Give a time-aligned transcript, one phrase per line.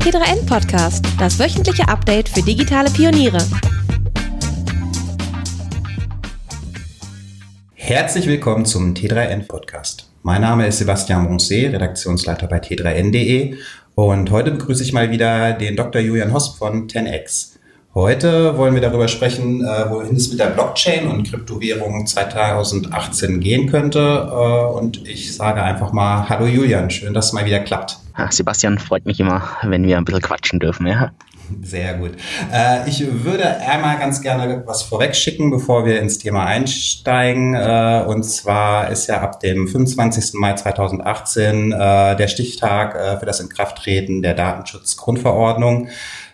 [0.00, 3.36] T3N Podcast, das wöchentliche Update für digitale Pioniere.
[7.74, 10.10] Herzlich willkommen zum T3N Podcast.
[10.22, 13.56] Mein Name ist Sebastian Bronce, Redaktionsleiter bei T3N.de
[13.94, 16.00] und heute begrüße ich mal wieder den Dr.
[16.00, 17.56] Julian Hosp von 10x.
[17.92, 23.68] Heute wollen wir darüber sprechen, äh, wohin es mit der Blockchain und Kryptowährung 2018 gehen
[23.68, 23.98] könnte.
[24.30, 27.98] Äh, und ich sage einfach mal Hallo Julian, schön, dass es mal wieder klappt.
[28.30, 30.86] Sebastian, freut mich immer, wenn wir ein bisschen quatschen dürfen.
[30.86, 31.12] Ja.
[31.62, 32.12] Sehr gut.
[32.52, 37.54] Äh, ich würde einmal ganz gerne was vorweg schicken, bevor wir ins Thema einsteigen.
[37.54, 40.34] Äh, und zwar ist ja ab dem 25.
[40.34, 45.88] Mai 2018 äh, der Stichtag äh, für das Inkrafttreten der Datenschutzgrundverordnung.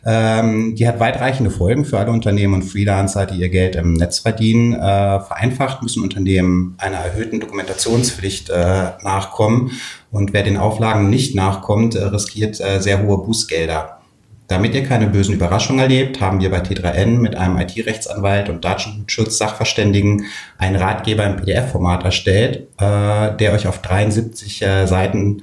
[0.09, 4.21] Ähm, die hat weitreichende Folgen für alle Unternehmen und Freelancer, die ihr Geld im Netz
[4.21, 4.73] verdienen.
[4.75, 4.79] Äh,
[5.21, 9.73] vereinfacht müssen Unternehmen einer erhöhten Dokumentationspflicht äh, nachkommen.
[10.13, 13.99] Und wer den Auflagen nicht nachkommt, äh, riskiert äh, sehr hohe Bußgelder.
[14.47, 20.27] Damit ihr keine bösen Überraschungen erlebt, haben wir bei T3N mit einem IT-Rechtsanwalt und Datenschutz-Sachverständigen
[20.57, 25.43] einen Ratgeber im PDF-Format erstellt, äh, der euch auf 73 äh, Seiten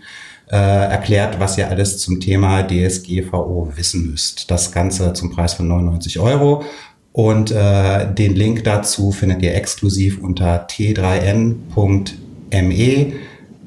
[0.53, 4.51] äh, erklärt, was ihr alles zum Thema DSGVO wissen müsst.
[4.51, 6.63] Das Ganze zum Preis von 99 Euro.
[7.11, 12.03] Und äh, den Link dazu findet ihr exklusiv unter t3n.me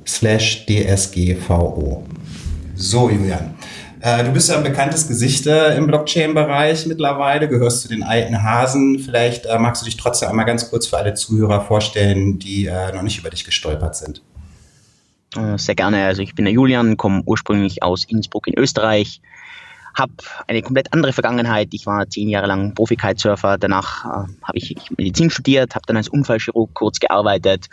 [0.07, 2.05] slash DSGVO.
[2.77, 3.57] So, Julian.
[4.01, 8.45] Äh, du bist ja ein bekanntes Gesicht äh, im Blockchain-Bereich mittlerweile, gehörst zu den alten
[8.45, 9.01] Hasen.
[9.01, 13.19] Vielleicht magst du dich trotzdem einmal ganz kurz für alle Zuhörer vorstellen, die noch nicht
[13.19, 14.23] über dich gestolpert sind.
[15.37, 16.07] Äh, sehr gerne.
[16.07, 19.21] Also ich bin der Julian, komme ursprünglich aus Innsbruck in Österreich,
[19.95, 20.13] habe
[20.47, 21.69] eine komplett andere Vergangenheit.
[21.73, 23.59] Ich war zehn Jahre lang Profi-Kitesurfer.
[23.59, 24.09] Danach äh,
[24.43, 27.69] habe ich Medizin studiert, habe dann als Unfallchirurg kurz gearbeitet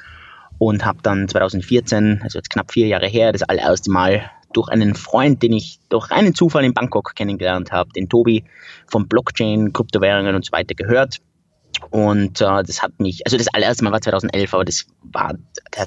[0.57, 4.93] und habe dann 2014, also jetzt knapp vier Jahre her, das allererste Mal durch einen
[4.93, 8.43] Freund, den ich durch einen Zufall in Bangkok kennengelernt habe, den Tobi
[8.85, 11.19] von Blockchain, Kryptowährungen und so weiter gehört
[11.89, 15.33] und äh, das hat mich, also das allererste Mal war 2011, aber das war,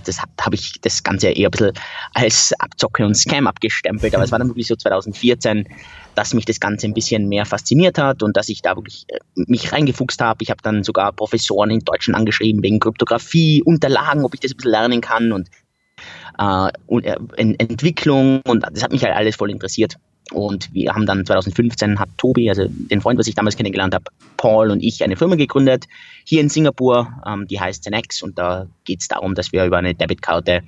[0.04, 1.72] das, habe ich das Ganze eher ein bisschen
[2.14, 4.14] als Abzocke und Scam abgestempelt.
[4.14, 5.68] Aber es war dann wirklich so 2014,
[6.14, 9.18] dass mich das Ganze ein bisschen mehr fasziniert hat und dass ich da wirklich äh,
[9.34, 10.42] mich reingefuchst habe.
[10.42, 14.56] Ich habe dann sogar Professoren in Deutschland angeschrieben wegen Kryptographie, Unterlagen, ob ich das ein
[14.56, 15.48] bisschen lernen kann und,
[16.38, 19.96] äh, und äh, Entwicklung und das hat mich halt alles voll interessiert.
[20.32, 24.04] Und wir haben dann 2015 hat Tobi, also den Freund, was ich damals kennengelernt habe,
[24.36, 25.84] Paul und ich eine Firma gegründet
[26.24, 29.78] hier in Singapur, ähm, die heißt Zenex und da geht es darum, dass wir über
[29.78, 30.62] eine Debitkarte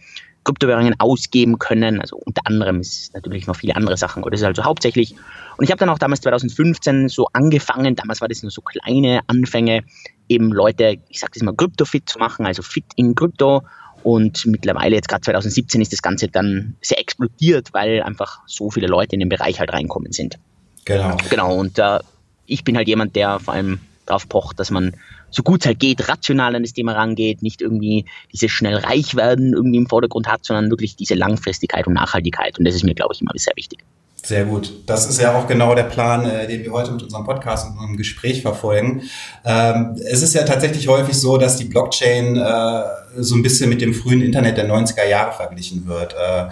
[0.45, 2.01] Kryptowährungen ausgeben können.
[2.01, 5.15] Also unter anderem ist natürlich noch viele andere Sachen, aber das ist also hauptsächlich.
[5.57, 9.21] Und ich habe dann auch damals 2015 so angefangen, damals war das nur so kleine
[9.27, 9.83] Anfänge,
[10.29, 13.63] eben Leute, ich sage das mal, Krypto-fit zu machen, also fit in Krypto
[14.03, 18.87] und mittlerweile, jetzt gerade 2017, ist das Ganze dann sehr explodiert, weil einfach so viele
[18.87, 20.39] Leute in den Bereich halt reinkommen sind.
[20.85, 21.17] Genau.
[21.29, 21.55] Genau.
[21.55, 22.01] Und äh,
[22.47, 24.95] ich bin halt jemand, der vor allem darauf pocht, dass man
[25.31, 29.15] so gut es halt geht, rational an das Thema rangeht, nicht irgendwie dieses schnell reich
[29.15, 32.59] werden irgendwie im Vordergrund hat, sondern wirklich diese Langfristigkeit und Nachhaltigkeit.
[32.59, 33.81] Und das ist mir, glaube ich, immer sehr wichtig.
[34.29, 34.83] Sehr gut.
[34.85, 37.79] Das ist ja auch genau der Plan, äh, den wir heute mit unserem Podcast und
[37.79, 39.05] unserem Gespräch verfolgen.
[39.43, 42.83] Ähm, es ist ja tatsächlich häufig so, dass die Blockchain äh,
[43.17, 46.13] so ein bisschen mit dem frühen Internet der 90er Jahre verglichen wird.
[46.13, 46.49] Äh,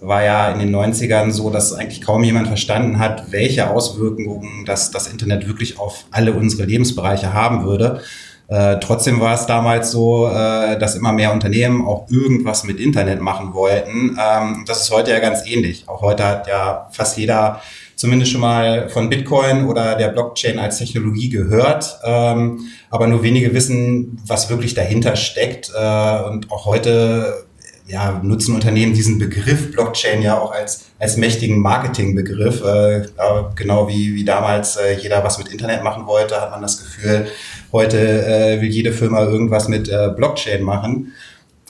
[0.00, 4.90] war ja in den 90ern so, dass eigentlich kaum jemand verstanden hat, welche Auswirkungen das,
[4.90, 8.00] das Internet wirklich auf alle unsere Lebensbereiche haben würde.
[8.50, 13.20] Äh, trotzdem war es damals so, äh, dass immer mehr Unternehmen auch irgendwas mit Internet
[13.20, 14.18] machen wollten.
[14.20, 15.88] Ähm, das ist heute ja ganz ähnlich.
[15.88, 17.60] Auch heute hat ja fast jeder
[17.94, 22.00] zumindest schon mal von Bitcoin oder der Blockchain als Technologie gehört.
[22.02, 25.70] Ähm, aber nur wenige wissen, was wirklich dahinter steckt.
[25.72, 27.46] Äh, und auch heute
[27.86, 32.64] ja, nutzen Unternehmen diesen Begriff Blockchain ja auch als, als mächtigen Marketingbegriff.
[32.64, 33.06] Äh,
[33.54, 37.28] genau wie, wie damals äh, jeder was mit Internet machen wollte, hat man das Gefühl,
[37.72, 41.12] heute äh, will jede Firma irgendwas mit äh, Blockchain machen.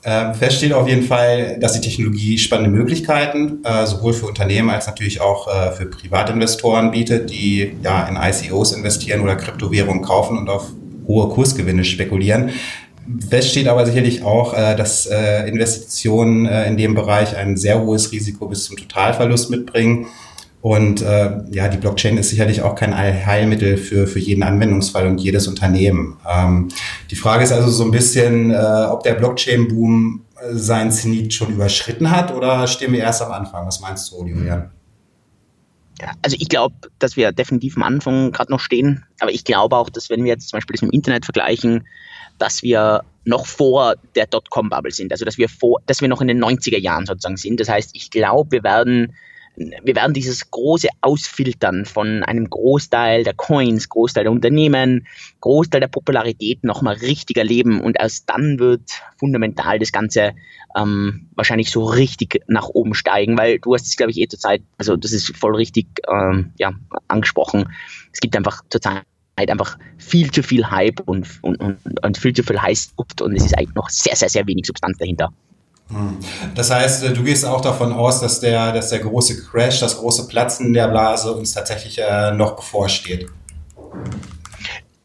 [0.03, 4.71] Ähm, fest steht auf jeden Fall, dass die Technologie spannende Möglichkeiten äh, sowohl für Unternehmen
[4.71, 10.39] als natürlich auch äh, für Privatinvestoren bietet, die ja in ICOs investieren oder Kryptowährungen kaufen
[10.39, 10.69] und auf
[11.07, 12.51] hohe Kursgewinne spekulieren.
[13.29, 17.83] Fest steht aber sicherlich auch, äh, dass äh, Investitionen äh, in dem Bereich ein sehr
[17.83, 20.07] hohes Risiko bis zum Totalverlust mitbringen.
[20.63, 25.19] Und äh, ja, die Blockchain ist sicherlich auch kein Heilmittel für, für jeden Anwendungsfall und
[25.19, 26.19] jedes Unternehmen.
[26.29, 26.69] Ähm,
[27.11, 30.23] die Frage ist also so ein bisschen, äh, ob der Blockchain-Boom
[30.53, 33.67] sein Zenit schon überschritten hat oder stehen wir erst am Anfang?
[33.67, 34.71] Was meinst du, Julian?
[36.23, 39.05] Also ich glaube, dass wir definitiv am Anfang gerade noch stehen.
[39.21, 41.87] Aber ich glaube auch, dass wenn wir jetzt zum Beispiel das mit dem Internet vergleichen,
[42.39, 45.13] dass wir noch vor der Dotcom-Bubble sind.
[45.13, 47.61] Also dass wir vor, dass wir noch in den 90er Jahren sozusagen sind.
[47.61, 49.15] Das heißt, ich glaube, wir werden
[49.57, 55.07] wir werden dieses große Ausfiltern von einem Großteil der Coins, Großteil der Unternehmen,
[55.41, 58.83] Großteil der Popularität nochmal richtig erleben und erst dann wird
[59.19, 60.33] fundamental das Ganze
[60.77, 64.39] ähm, wahrscheinlich so richtig nach oben steigen, weil du hast es, glaube ich, eh zur
[64.39, 66.73] Zeit, also das ist voll richtig ähm, ja,
[67.09, 67.69] angesprochen.
[68.13, 68.81] Es gibt einfach zur
[69.37, 73.47] einfach viel zu viel Hype und, und, und, und viel zu viel heiß und es
[73.47, 75.33] ist eigentlich noch sehr, sehr, sehr wenig Substanz dahinter.
[75.91, 76.19] Hm.
[76.55, 80.29] Das heißt, du gehst auch davon aus, dass der, dass der große Crash, das große
[80.29, 83.27] Platzen der Blase uns tatsächlich äh, noch bevorsteht.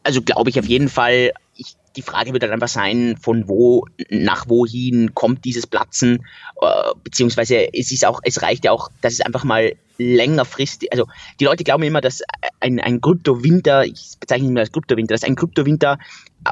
[0.04, 1.32] Also glaube ich auf jeden Fall.
[1.56, 6.24] Ich, die Frage wird dann einfach sein, von wo nach wohin kommt dieses Platzen,
[6.60, 6.66] äh,
[7.02, 11.06] beziehungsweise es ist auch, es reicht ja auch, dass es einfach mal längerfristig, also
[11.40, 12.22] die Leute glauben immer, dass
[12.60, 15.98] ein, ein Kryptowinter, ich bezeichne ihn mal als Kryptowinter, dass ein Kryptowinter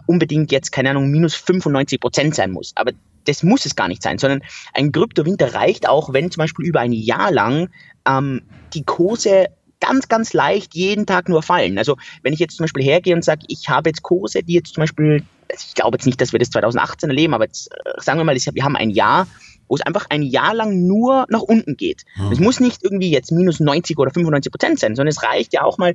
[0.06, 2.72] unbedingt jetzt, keine Ahnung, minus 95 Prozent sein muss.
[2.74, 2.92] Aber
[3.24, 4.42] das muss es gar nicht sein, sondern
[4.72, 7.70] ein Kryptowinter reicht auch, wenn zum Beispiel über ein Jahr lang
[8.06, 8.42] ähm,
[8.74, 9.46] die Kurse
[9.80, 11.78] ganz, ganz leicht jeden Tag nur fallen.
[11.78, 14.74] Also wenn ich jetzt zum Beispiel hergehe und sage, ich habe jetzt Kurse, die jetzt
[14.74, 15.22] zum Beispiel,
[15.52, 18.34] ich glaube jetzt nicht, dass wir das 2018 erleben, aber jetzt äh, sagen wir mal,
[18.34, 19.26] wir haben ein Jahr,
[19.68, 22.04] wo es einfach ein Jahr lang nur nach unten geht.
[22.14, 22.32] Hm.
[22.32, 25.62] Es muss nicht irgendwie jetzt minus 90 oder 95 Prozent sein, sondern es reicht ja
[25.62, 25.94] auch mal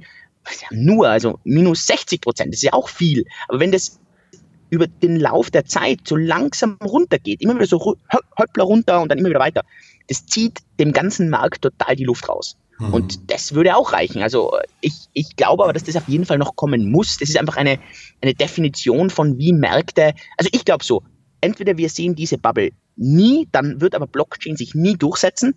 [0.61, 3.25] ja nur, also minus 60 Prozent, das ist ja auch viel.
[3.47, 3.99] Aber wenn das
[4.69, 7.95] über den Lauf der Zeit so langsam runtergeht, immer wieder so
[8.38, 9.63] Höppler runter und dann immer wieder weiter,
[10.07, 12.57] das zieht dem ganzen Markt total die Luft raus.
[12.80, 12.94] Mhm.
[12.94, 14.21] Und das würde auch reichen.
[14.21, 17.18] Also ich, ich glaube aber, dass das auf jeden Fall noch kommen muss.
[17.18, 17.80] Das ist einfach eine,
[18.21, 21.04] eine Definition von wie Märkte, also ich glaube so,
[21.42, 25.56] entweder wir sehen diese Bubble nie, dann wird aber Blockchain sich nie durchsetzen.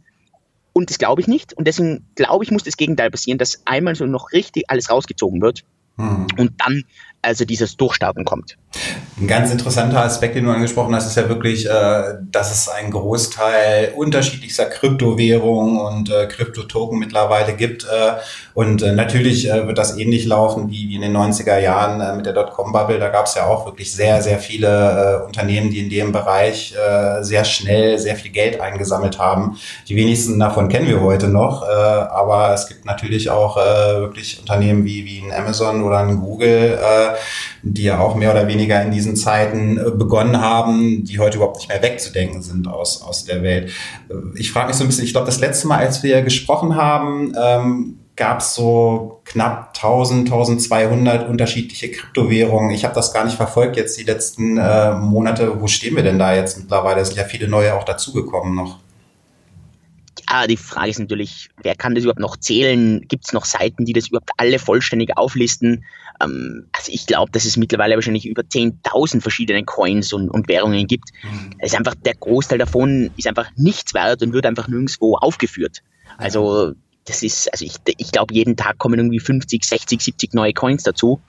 [0.73, 1.53] Und das glaube ich nicht.
[1.53, 5.43] Und deswegen glaube ich, muss das Gegenteil passieren, dass einmal so noch richtig alles rausgezogen
[5.43, 5.65] wird.
[5.97, 6.27] Mhm.
[6.39, 6.85] Und dann
[7.23, 8.57] also dieses Durchstarten kommt.
[9.21, 12.91] Ein ganz interessanter Aspekt, den du angesprochen hast, ist ja wirklich, äh, dass es einen
[12.91, 17.85] Großteil unterschiedlichster Kryptowährungen und äh, Kryptotoken mittlerweile gibt.
[17.85, 18.15] Äh,
[18.55, 22.99] und natürlich wird das ähnlich laufen wie, in den 90er Jahren mit der Dotcom-Bubble.
[22.99, 26.75] Da gab es ja auch wirklich sehr, sehr viele Unternehmen, die in dem Bereich
[27.23, 29.57] sehr schnell sehr viel Geld eingesammelt haben.
[29.89, 31.63] Die wenigsten davon kennen wir heute noch.
[31.63, 36.79] Aber es gibt natürlich auch wirklich Unternehmen wie, wie ein Amazon oder ein Google,
[37.63, 41.59] die ja auch mehr oder weniger in diesen Zeiten äh, begonnen haben, die heute überhaupt
[41.59, 43.71] nicht mehr wegzudenken sind aus, aus der Welt.
[44.09, 46.77] Äh, ich frage mich so ein bisschen, ich glaube, das letzte Mal, als wir gesprochen
[46.77, 52.71] haben, ähm, gab es so knapp 1000, 1200 unterschiedliche Kryptowährungen.
[52.71, 55.61] Ich habe das gar nicht verfolgt jetzt die letzten äh, Monate.
[55.61, 57.01] Wo stehen wir denn da jetzt mittlerweile?
[57.01, 58.79] Es sind ja viele neue auch dazugekommen noch.
[60.33, 63.03] Ja, die Frage ist natürlich, wer kann das überhaupt noch zählen?
[63.07, 65.85] Gibt es noch Seiten, die das überhaupt alle vollständig auflisten?
[66.23, 70.87] Ähm, also ich glaube, dass es mittlerweile wahrscheinlich über 10.000 verschiedene Coins und, und Währungen
[70.87, 71.11] gibt.
[71.23, 71.51] Mhm.
[71.61, 75.83] ist einfach, der Großteil davon ist einfach nichts wert und wird einfach nirgendwo aufgeführt.
[76.17, 76.73] Also
[77.05, 80.83] das ist, also ich, ich glaube, jeden Tag kommen irgendwie 50, 60, 70 neue Coins
[80.83, 81.21] dazu.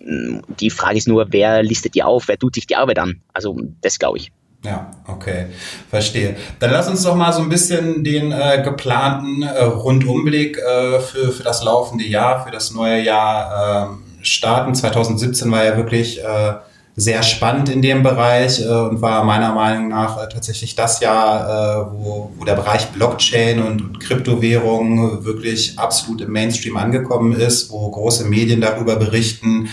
[0.00, 3.22] Die Frage ist nur, wer listet die auf, wer tut sich die Arbeit an?
[3.32, 4.32] Also das glaube ich.
[4.62, 5.46] Ja, okay,
[5.88, 6.36] verstehe.
[6.58, 11.32] Dann lass uns doch mal so ein bisschen den äh, geplanten äh, Rundumblick äh, für,
[11.32, 14.74] für das laufende Jahr, für das neue Jahr äh, starten.
[14.74, 16.54] 2017 war ja wirklich äh,
[16.94, 21.88] sehr spannend in dem Bereich äh, und war meiner Meinung nach äh, tatsächlich das Jahr,
[21.88, 27.70] äh, wo, wo der Bereich Blockchain und, und Kryptowährungen wirklich absolut im Mainstream angekommen ist,
[27.70, 29.70] wo große Medien darüber berichten,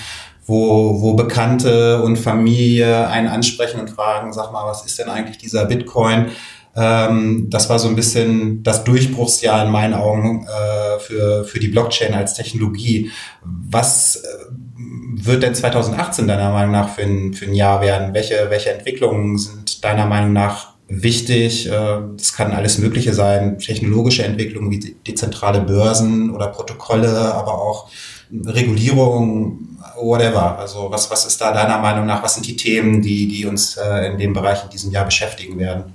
[0.47, 5.37] wo, wo Bekannte und Familie einen ansprechen und fragen, sag mal, was ist denn eigentlich
[5.37, 6.27] dieser Bitcoin?
[6.73, 11.67] Ähm, das war so ein bisschen das Durchbruchsjahr in meinen Augen äh, für, für die
[11.67, 13.11] Blockchain als Technologie.
[13.43, 14.27] Was äh,
[15.25, 18.13] wird denn 2018 deiner Meinung nach für ein, für ein Jahr werden?
[18.13, 21.67] Welche, welche Entwicklungen sind deiner Meinung nach wichtig?
[21.67, 27.89] Äh, das kann alles Mögliche sein, technologische Entwicklungen wie dezentrale Börsen oder Protokolle, aber auch
[28.31, 29.66] Regulierung,
[29.99, 30.57] whatever.
[30.57, 33.77] Also was, was ist da deiner Meinung nach, was sind die Themen, die, die uns
[33.77, 35.93] äh, in dem Bereich in diesem Jahr beschäftigen werden?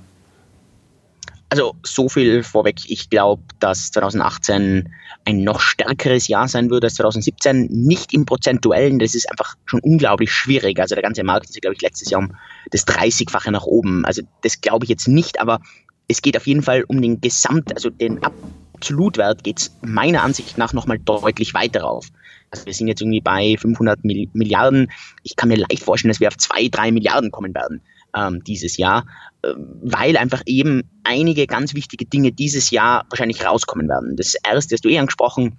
[1.49, 2.79] Also so viel vorweg.
[2.87, 4.89] Ich glaube, dass 2018
[5.25, 7.67] ein noch stärkeres Jahr sein wird als 2017.
[7.69, 10.79] Nicht im Prozentuellen, das ist einfach schon unglaublich schwierig.
[10.79, 12.35] Also der ganze Markt ist, glaube ich, letztes Jahr um
[12.71, 14.03] das 30-fache nach oben.
[14.03, 15.59] Also das glaube ich jetzt nicht, aber
[16.07, 20.57] es geht auf jeden Fall um den Gesamt, also den Absolutwert geht es meiner Ansicht
[20.57, 22.07] nach nochmal deutlich weiter rauf.
[22.53, 24.91] Also wir sind jetzt irgendwie bei 500 Milliarden.
[25.23, 27.81] Ich kann mir leicht vorstellen, dass wir auf zwei, drei Milliarden kommen werden
[28.15, 29.07] ähm, dieses Jahr,
[29.41, 34.15] äh, weil einfach eben einige ganz wichtige Dinge dieses Jahr wahrscheinlich rauskommen werden.
[34.17, 35.57] Das erste hast du eh angesprochen,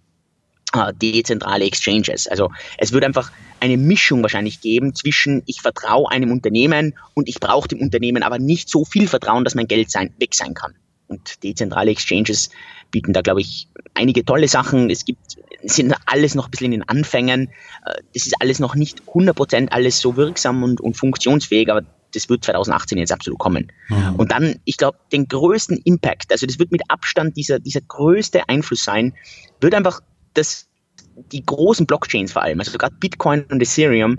[0.73, 2.29] äh, dezentrale Exchanges.
[2.29, 7.41] Also es wird einfach eine Mischung wahrscheinlich geben zwischen ich vertraue einem Unternehmen und ich
[7.41, 10.77] brauche dem Unternehmen aber nicht so viel Vertrauen, dass mein Geld sein, weg sein kann.
[11.09, 12.51] Und dezentrale Exchanges
[12.91, 14.91] bieten da, glaube ich, einige tolle Sachen.
[14.91, 17.49] Es gibt, sind alles noch ein bisschen in den Anfängen.
[17.85, 21.83] Äh, das ist alles noch nicht 100% alles so wirksam und, und funktionsfähig, aber
[22.13, 23.73] das wird 2018 jetzt absolut kommen.
[23.89, 24.15] Mhm.
[24.17, 28.49] Und dann, ich glaube, den größten Impact, also das wird mit Abstand dieser, dieser größte
[28.49, 29.15] Einfluss sein,
[29.61, 30.01] wird einfach
[30.35, 30.69] das,
[31.33, 34.19] die großen Blockchains vor allem, also gerade Bitcoin und Ethereum,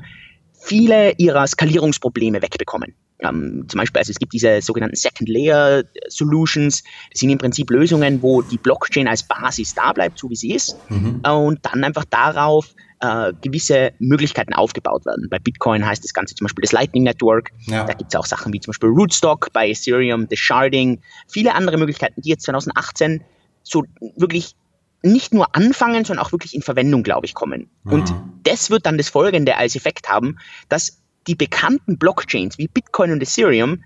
[0.54, 2.96] viele ihrer Skalierungsprobleme wegbekommen.
[3.20, 6.84] Ähm, zum Beispiel, also es gibt diese sogenannten Second Layer Solutions.
[7.12, 10.54] Das sind im Prinzip Lösungen, wo die Blockchain als Basis da bleibt, so wie sie
[10.54, 11.22] ist, mhm.
[11.22, 15.28] und dann einfach darauf äh, gewisse Möglichkeiten aufgebaut werden.
[15.30, 17.52] Bei Bitcoin heißt das Ganze zum Beispiel das Lightning Network.
[17.68, 17.86] Ja.
[17.86, 21.78] Da gibt es auch Sachen wie zum Beispiel Rootstock, bei Ethereum das Sharding, viele andere
[21.78, 23.24] Möglichkeiten, die jetzt 2018
[23.64, 23.84] so
[24.16, 24.56] wirklich
[25.02, 27.70] nicht nur anfangen, sondern auch wirklich in Verwendung, glaube ich, kommen.
[27.84, 27.94] Mhm.
[27.94, 33.12] Und das wird dann das Folgende als Effekt haben, dass die bekannten Blockchains wie Bitcoin
[33.12, 33.84] und Ethereum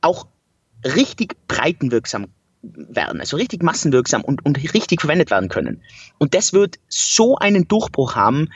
[0.00, 0.26] auch
[0.84, 2.28] richtig breitenwirksam
[2.62, 5.82] werden, also richtig massenwirksam und, und richtig verwendet werden können.
[6.18, 8.48] Und das wird so einen Durchbruch haben,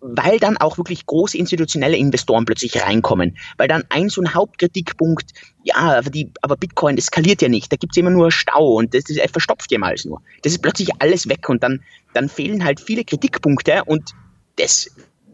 [0.00, 3.38] weil dann auch wirklich große institutionelle Investoren plötzlich reinkommen.
[3.56, 5.32] Weil dann ein so ein Hauptkritikpunkt,
[5.62, 8.74] ja, aber, die, aber Bitcoin, das skaliert ja nicht, da gibt es immer nur Stau
[8.74, 10.20] und das, das verstopft jemals nur.
[10.42, 11.82] Das ist plötzlich alles weg und dann,
[12.12, 14.12] dann fehlen halt viele Kritikpunkte und
[14.56, 14.90] das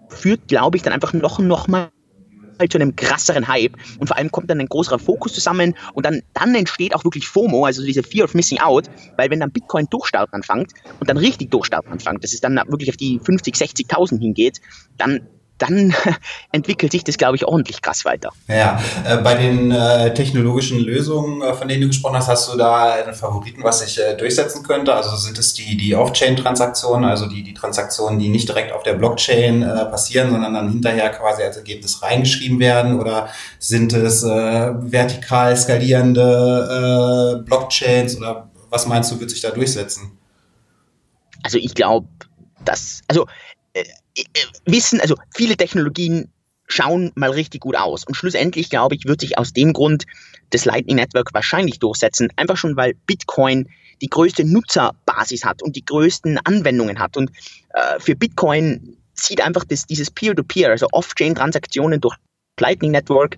[0.09, 1.90] führt, glaube ich, dann einfach noch, noch mal
[2.61, 3.75] halt zu einem krasseren Hype.
[3.99, 7.26] Und vor allem kommt dann ein größerer Fokus zusammen und dann, dann entsteht auch wirklich
[7.26, 8.85] FOMO, also diese Fear of Missing Out,
[9.17, 12.90] weil wenn dann Bitcoin durchstarten anfängt und dann richtig durchstarten anfängt, dass es dann wirklich
[12.90, 14.61] auf die 50, 60.000 hingeht,
[14.97, 15.26] dann
[15.61, 15.95] dann
[16.52, 18.33] entwickelt sich das, glaube ich, ordentlich krass weiter.
[18.49, 22.57] Ja, äh, bei den äh, technologischen Lösungen, äh, von denen du gesprochen hast, hast du
[22.57, 24.95] da einen Favoriten, was sich äh, durchsetzen könnte?
[24.95, 28.95] Also sind es die, die Off-Chain-Transaktionen, also die, die Transaktionen, die nicht direkt auf der
[28.95, 32.99] Blockchain äh, passieren, sondern dann hinterher quasi als Ergebnis reingeschrieben werden?
[32.99, 38.17] Oder sind es äh, vertikal skalierende Blockchains?
[38.17, 40.12] Oder was meinst du, wird sich da durchsetzen?
[41.43, 42.09] Also ich glaube,
[42.64, 43.26] dass, also
[44.67, 46.33] wissen, also viele Technologien
[46.67, 48.05] schauen mal richtig gut aus.
[48.05, 50.07] Und schlussendlich, glaube ich, wird sich aus dem Grund
[50.50, 52.29] das Lightning Network wahrscheinlich durchsetzen.
[52.37, 53.69] Einfach schon, weil Bitcoin
[54.00, 57.17] die größte Nutzerbasis hat und die größten Anwendungen hat.
[57.17, 57.31] Und
[57.75, 62.17] äh, für Bitcoin sieht einfach das, dieses Peer-to-Peer, -Peer, also Off-Chain-Transaktionen durch
[62.59, 63.37] Lightning Network,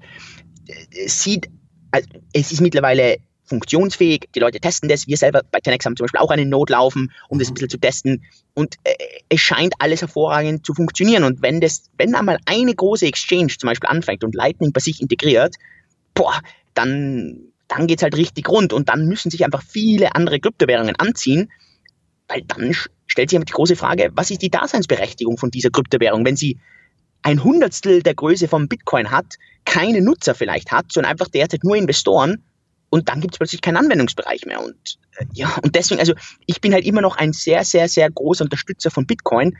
[0.68, 1.48] äh, sieht,
[1.90, 3.18] also es ist mittlerweile
[3.52, 5.06] funktionsfähig, die Leute testen das.
[5.06, 7.68] Wir selber bei Tenex haben zum Beispiel auch eine Node laufen, um das ein bisschen
[7.68, 8.24] zu testen.
[8.54, 8.94] Und äh,
[9.28, 11.24] es scheint alles hervorragend zu funktionieren.
[11.24, 15.02] Und wenn das, wenn einmal eine große Exchange zum Beispiel anfängt und Lightning bei sich
[15.02, 15.56] integriert,
[16.14, 16.40] boah,
[16.72, 18.72] dann, dann es halt richtig rund.
[18.72, 21.52] Und dann müssen sich einfach viele andere Kryptowährungen anziehen,
[22.28, 22.74] weil dann
[23.06, 26.58] stellt sich die große Frage, was ist die Daseinsberechtigung von dieser Kryptowährung, wenn sie
[27.20, 31.76] ein Hundertstel der Größe von Bitcoin hat, keine Nutzer vielleicht hat, sondern einfach derzeit nur
[31.76, 32.42] Investoren
[32.92, 34.62] und dann gibt es plötzlich keinen Anwendungsbereich mehr.
[34.62, 36.12] Und äh, ja, und deswegen, also
[36.44, 39.56] ich bin halt immer noch ein sehr, sehr, sehr großer Unterstützer von Bitcoin,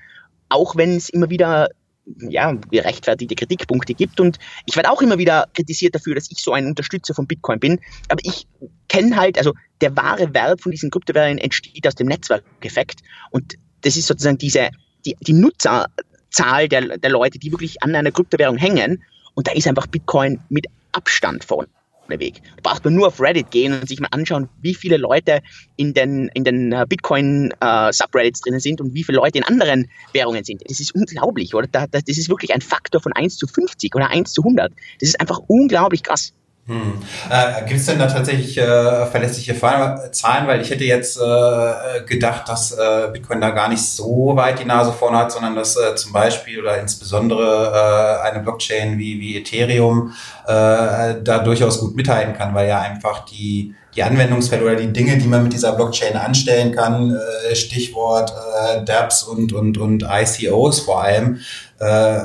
[0.51, 1.71] auch wenn es immer wieder
[2.05, 4.21] ja, gerechtfertigte Kritikpunkte gibt.
[4.21, 7.59] Und ich werde auch immer wieder kritisiert dafür, dass ich so ein Unterstützer von Bitcoin
[7.59, 7.81] bin.
[8.11, 8.47] Aber ich
[8.89, 13.01] kenne halt, also der wahre Wert von diesen Kryptowährungen entsteht aus dem Netzwerkeffekt.
[13.31, 14.69] Und das ist sozusagen diese,
[15.07, 19.03] die, die Nutzerzahl der, der Leute, die wirklich an einer Kryptowährung hängen.
[19.33, 21.69] Und da ist einfach Bitcoin mit Abstand vorne
[22.09, 22.43] Weg.
[22.57, 25.41] Da braucht man nur auf Reddit gehen und sich mal anschauen, wie viele Leute
[25.77, 29.91] in den, in den äh, Bitcoin-Subreddits äh, drinnen sind und wie viele Leute in anderen
[30.13, 30.63] Währungen sind.
[30.69, 31.69] Das ist unglaublich, oder?
[31.69, 34.73] Das ist wirklich ein Faktor von 1 zu 50 oder 1 zu 100.
[35.01, 36.35] Das ist einfach unglaublich krass.
[36.67, 36.93] Hm.
[37.29, 40.47] Äh, Gibt es denn da tatsächlich äh, verlässliche Zahlen?
[40.47, 44.65] Weil ich hätte jetzt äh, gedacht, dass äh, Bitcoin da gar nicht so weit die
[44.65, 49.39] Nase vorne hat, sondern dass äh, zum Beispiel oder insbesondere äh, eine Blockchain wie, wie
[49.39, 50.13] Ethereum
[50.47, 55.19] äh, da durchaus gut mithalten kann, weil ja einfach die, die Anwendungsfälle oder die Dinge,
[55.19, 57.19] die man mit dieser Blockchain anstellen kann,
[57.51, 61.41] äh, Stichwort äh, dApps und, und, und ICOs vor allem,
[61.81, 62.21] äh,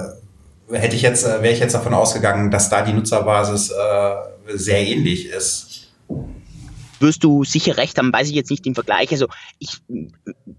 [0.71, 4.15] hätte ich jetzt, äh, wäre ich jetzt davon ausgegangen, dass da die Nutzerbasis äh,
[4.55, 5.87] sehr ähnlich ist.
[6.99, 9.11] Wirst du sicher recht haben, weiß ich jetzt nicht im Vergleich.
[9.11, 9.27] Also
[9.59, 9.77] ich,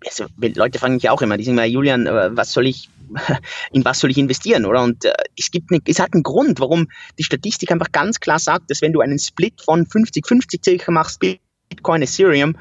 [0.07, 2.89] also Leute fragen mich auch immer, die sagen mal, Julian, äh, was soll ich,
[3.73, 4.83] in was soll ich investieren, oder?
[4.83, 6.89] Und äh, es gibt, eine, es hat einen Grund, warum
[7.19, 11.21] die Statistik einfach ganz klar sagt, dass wenn du einen Split von 50-50 circa machst,
[11.69, 12.57] Bitcoin, Ethereum,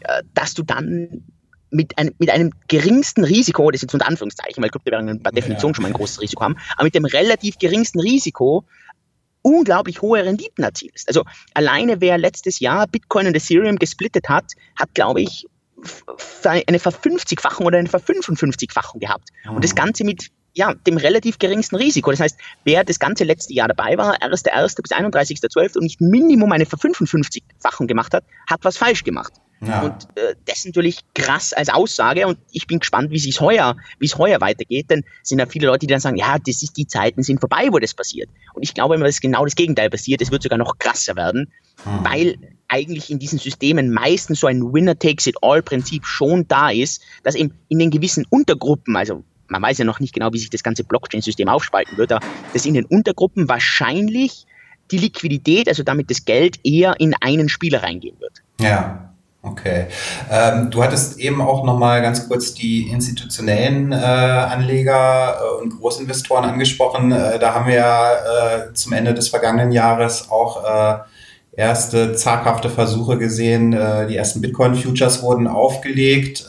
[0.00, 1.24] äh, dass du dann
[1.70, 5.72] mit, ein, mit einem geringsten Risiko, das ist jetzt unter Anführungszeichen, weil Kryptowährungen per Definition
[5.72, 5.74] ja.
[5.74, 8.64] schon mal ein großes Risiko haben, aber mit dem relativ geringsten Risiko
[9.42, 11.08] unglaublich hohe Renditen erzielst.
[11.08, 15.46] Also alleine wer letztes Jahr Bitcoin und Ethereum gesplittet hat, hat, glaube ich,
[16.44, 19.28] eine Ver-50-fachung oder eine Ver-55-fachung gehabt.
[19.44, 19.56] Mhm.
[19.56, 22.10] Und das Ganze mit ja, dem relativ geringsten Risiko.
[22.10, 24.82] Das heißt, wer das ganze letzte Jahr dabei war, 1.1.
[24.82, 25.76] bis 31.12.
[25.76, 29.32] und nicht Minimum eine ver 55-fachung gemacht hat, hat was falsch gemacht.
[29.60, 29.82] Ja.
[29.82, 33.76] Und äh, das ist natürlich krass als Aussage und ich bin gespannt, wie es heuer,
[33.98, 36.62] wie es heuer weitergeht, denn es sind ja viele Leute, die dann sagen, ja, das
[36.62, 38.28] ist die Zeiten sind vorbei, wo das passiert.
[38.54, 40.22] Und ich glaube immer, dass genau das Gegenteil passiert.
[40.22, 42.04] Es wird sogar noch krasser werden, hm.
[42.04, 42.38] weil
[42.68, 47.90] eigentlich in diesen Systemen meistens so ein Winner-Takes-it-all-Prinzip schon da ist, dass eben in den
[47.90, 51.96] gewissen Untergruppen, also man weiß ja noch nicht genau, wie sich das ganze Blockchain-System aufspalten
[51.96, 54.46] wird, aber dass in den Untergruppen wahrscheinlich
[54.90, 58.42] die Liquidität, also damit das Geld, eher in einen Spieler reingehen wird.
[58.60, 59.07] Ja,
[59.40, 59.86] Okay.
[60.30, 66.44] Ähm, du hattest eben auch nochmal ganz kurz die institutionellen äh, Anleger äh, und Großinvestoren
[66.44, 67.12] angesprochen.
[67.12, 70.98] Äh, da haben wir ja äh, zum Ende des vergangenen Jahres auch äh,
[71.52, 73.72] erste zaghafte Versuche gesehen.
[73.72, 76.46] Äh, die ersten Bitcoin-Futures wurden aufgelegt.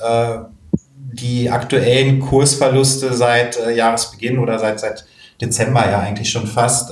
[1.12, 5.06] die aktuellen Kursverluste seit Jahresbeginn oder seit, seit
[5.42, 6.92] Dezember ja eigentlich schon fast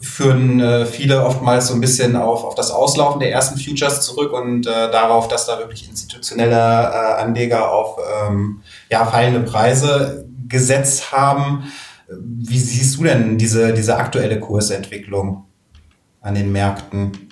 [0.00, 4.32] führen äh, viele oftmals so ein bisschen auf, auf das Auslaufen der ersten Futures zurück
[4.32, 11.12] und äh, darauf, dass da wirklich institutionelle äh, Anleger auf ähm, ja, fallende Preise gesetzt
[11.12, 11.70] haben.
[12.08, 15.44] Wie siehst du denn diese, diese aktuelle Kursentwicklung
[16.22, 17.28] an den Märkten?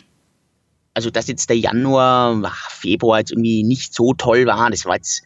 [0.95, 5.23] Also, dass jetzt der Januar, Februar jetzt irgendwie nicht so toll war, das war jetzt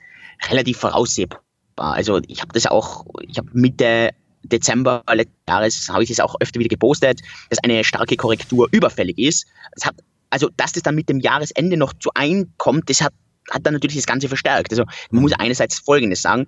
[0.48, 1.40] relativ voraussehbar.
[1.76, 4.10] Also ich habe das auch, ich habe Mitte
[4.44, 7.20] Dezember letzten Jahres habe ich es auch öfter wieder gepostet,
[7.50, 9.46] dass eine starke Korrektur überfällig ist.
[9.74, 9.94] Das hat,
[10.30, 13.12] also, dass das dann mit dem Jahresende noch zu einkommt, das hat,
[13.50, 14.70] hat dann natürlich das Ganze verstärkt.
[14.70, 16.46] Also, man muss einerseits Folgendes sagen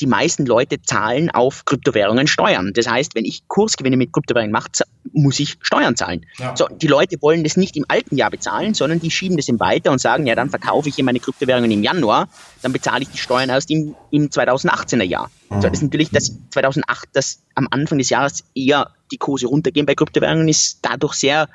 [0.00, 2.72] die meisten Leute zahlen auf Kryptowährungen Steuern.
[2.74, 4.68] Das heißt, wenn ich Kursgewinne mit Kryptowährungen mache,
[5.12, 6.26] muss ich Steuern zahlen.
[6.38, 6.54] Ja.
[6.54, 9.58] So, die Leute wollen das nicht im alten Jahr bezahlen, sondern die schieben das im
[9.58, 12.28] weiter und sagen, ja, dann verkaufe ich hier meine Kryptowährungen im Januar,
[12.62, 15.30] dann bezahle ich die Steuern erst im, im 2018er Jahr.
[15.48, 15.62] Mhm.
[15.62, 19.86] So, das ist natürlich, dass 2008, dass am Anfang des Jahres eher die Kurse runtergehen
[19.86, 21.48] bei Kryptowährungen, ist dadurch sehr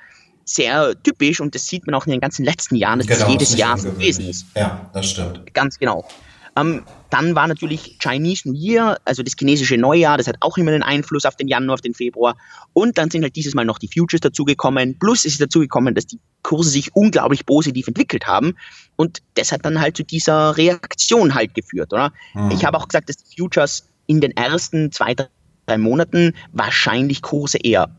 [0.44, 3.30] sehr typisch und das sieht man auch in den ganzen letzten Jahren, dass genau, das
[3.30, 4.48] jedes Jahr so gewesen ist.
[4.56, 5.54] Ja, das stimmt.
[5.54, 6.06] Ganz genau.
[6.56, 10.72] Ähm, dann war natürlich Chinese New Year, also das chinesische Neujahr, das hat auch immer
[10.72, 12.36] einen Einfluss auf den Januar, auf den Februar.
[12.74, 14.98] Und dann sind halt dieses Mal noch die Futures dazugekommen.
[15.00, 18.56] Plus ist es dazugekommen, dass die Kurse sich unglaublich positiv entwickelt haben.
[18.96, 22.12] Und das hat dann halt zu dieser Reaktion halt geführt, oder?
[22.34, 22.52] Mhm.
[22.52, 27.58] Ich habe auch gesagt, dass die Futures in den ersten zwei, drei Monaten wahrscheinlich Kurse
[27.58, 27.96] eher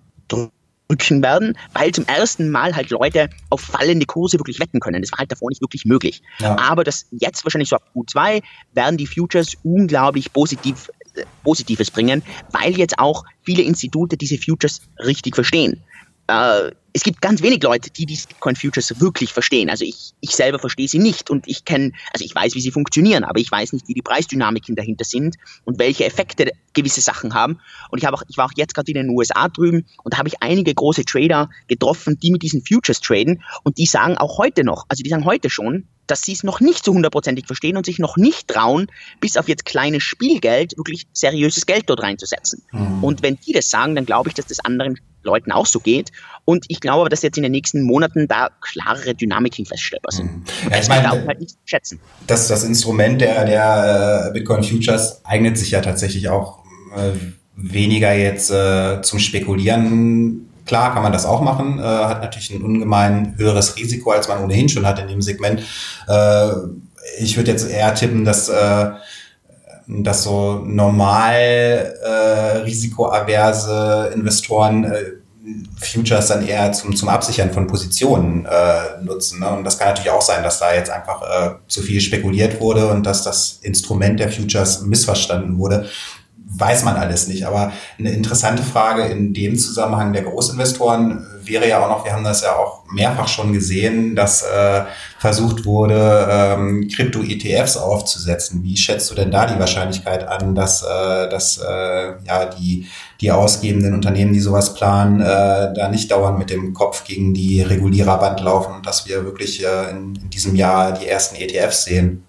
[0.92, 5.02] rücken werden, weil zum ersten Mal halt Leute auf fallende Kurse wirklich wetten können.
[5.02, 6.22] Das war halt davor nicht wirklich möglich.
[6.38, 6.57] Ja.
[6.59, 8.42] Aber das jetzt wahrscheinlich so ab Q2
[8.74, 14.83] werden die Futures unglaublich positiv äh, Positives bringen, weil jetzt auch viele Institute diese Futures
[14.98, 15.83] richtig verstehen
[16.28, 19.70] äh, es gibt ganz wenig Leute, die die Bitcoin Futures wirklich verstehen.
[19.70, 22.70] Also ich, ich selber verstehe sie nicht und ich kenne, also ich weiß, wie sie
[22.70, 27.35] funktionieren, aber ich weiß nicht, wie die Preisdynamiken dahinter sind und welche Effekte gewisse Sachen
[27.35, 27.61] haben.
[27.90, 30.18] Und ich habe auch, ich war auch jetzt gerade in den USA drüben und da
[30.18, 34.38] habe ich einige große Trader getroffen, die mit diesen Futures traden und die sagen auch
[34.38, 37.76] heute noch, also die sagen heute schon, dass sie es noch nicht so hundertprozentig verstehen
[37.76, 38.88] und sich noch nicht trauen,
[39.20, 42.62] bis auf jetzt kleines Spielgeld wirklich seriöses Geld dort reinzusetzen.
[42.72, 43.05] Mhm.
[43.05, 46.11] Und wenn die das sagen, dann glaube ich, dass das anderen Leuten auch so geht.
[46.44, 50.30] Und ich glaube aber, dass jetzt in den nächsten Monaten da klarere Dynamiken feststellbar sind.
[50.30, 50.44] Mhm.
[50.70, 52.00] Ja, ich meine, halt nicht schätzen.
[52.26, 56.64] Das, das Instrument der, der äh, Bitcoin Futures eignet sich ja tatsächlich auch
[56.96, 57.12] äh,
[57.54, 62.62] weniger jetzt äh, zum Spekulieren Klar kann man das auch machen, äh, hat natürlich ein
[62.62, 65.61] ungemein höheres Risiko, als man ohnehin schon hat in dem Segment.
[66.06, 66.48] Äh,
[67.18, 68.90] ich würde jetzt eher tippen, dass, äh,
[69.86, 75.02] dass so normal äh, risikoaverse Investoren äh,
[75.76, 79.40] Futures dann eher zum, zum Absichern von Positionen äh, nutzen.
[79.40, 79.50] Ne?
[79.50, 82.88] Und das kann natürlich auch sein, dass da jetzt einfach äh, zu viel spekuliert wurde
[82.88, 85.88] und dass das Instrument der Futures missverstanden wurde
[86.54, 87.46] weiß man alles nicht.
[87.46, 92.24] Aber eine interessante Frage in dem Zusammenhang der Großinvestoren wäre ja auch noch, wir haben
[92.24, 94.83] das ja auch mehrfach schon gesehen, dass äh,
[95.18, 98.62] versucht wurde, ähm, Krypto-ETFs aufzusetzen.
[98.62, 102.87] Wie schätzt du denn da die Wahrscheinlichkeit an, dass, äh, dass äh, ja, die,
[103.20, 107.62] die ausgebenden Unternehmen, die sowas planen, äh, da nicht dauernd mit dem Kopf gegen die
[107.62, 112.24] Reguliererband laufen und dass wir wirklich äh, in, in diesem Jahr die ersten ETFs sehen?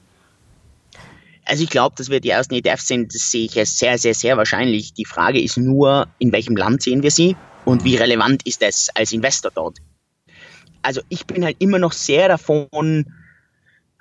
[1.45, 4.37] Also ich glaube, dass wir die ersten ETFs sind, das sehe ich sehr, sehr, sehr
[4.37, 4.93] wahrscheinlich.
[4.93, 8.89] Die Frage ist nur, in welchem Land sehen wir sie und wie relevant ist es
[8.95, 9.77] als Investor dort.
[10.81, 13.05] Also ich bin halt immer noch sehr davon,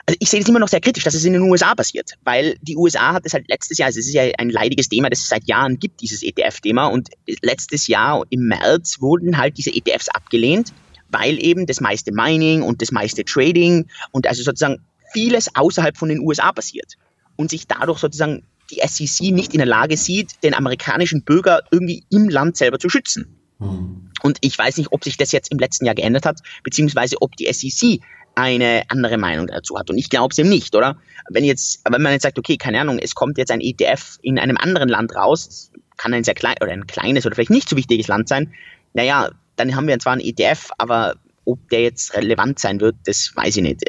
[0.07, 2.57] also ich sehe das immer noch sehr kritisch, dass es in den USA passiert, weil
[2.61, 5.21] die USA hat es halt letztes Jahr, also es ist ja ein leidiges Thema, das
[5.21, 7.09] es seit Jahren gibt, dieses ETF-Thema und
[7.43, 10.73] letztes Jahr im März wurden halt diese ETFs abgelehnt,
[11.11, 16.09] weil eben das meiste Mining und das meiste Trading und also sozusagen vieles außerhalb von
[16.09, 16.95] den USA passiert
[17.37, 22.05] und sich dadurch sozusagen die SEC nicht in der Lage sieht, den amerikanischen Bürger irgendwie
[22.11, 23.42] im Land selber zu schützen.
[23.63, 24.11] Hm.
[24.23, 27.37] Und ich weiß nicht, ob sich das jetzt im letzten Jahr geändert hat, beziehungsweise ob
[27.37, 28.01] die SEC
[28.35, 29.91] eine andere Meinung dazu hat.
[29.91, 30.97] Und ich glaube es eben nicht, oder?
[31.29, 34.39] Wenn jetzt, wenn man jetzt sagt, okay, keine Ahnung, es kommt jetzt ein ETF in
[34.39, 37.77] einem anderen Land raus, kann ein sehr klein oder ein kleines oder vielleicht nicht so
[37.77, 38.53] wichtiges Land sein,
[38.95, 43.33] naja, dann haben wir zwar einen ETF, aber ob der jetzt relevant sein wird, das
[43.35, 43.83] weiß ich nicht.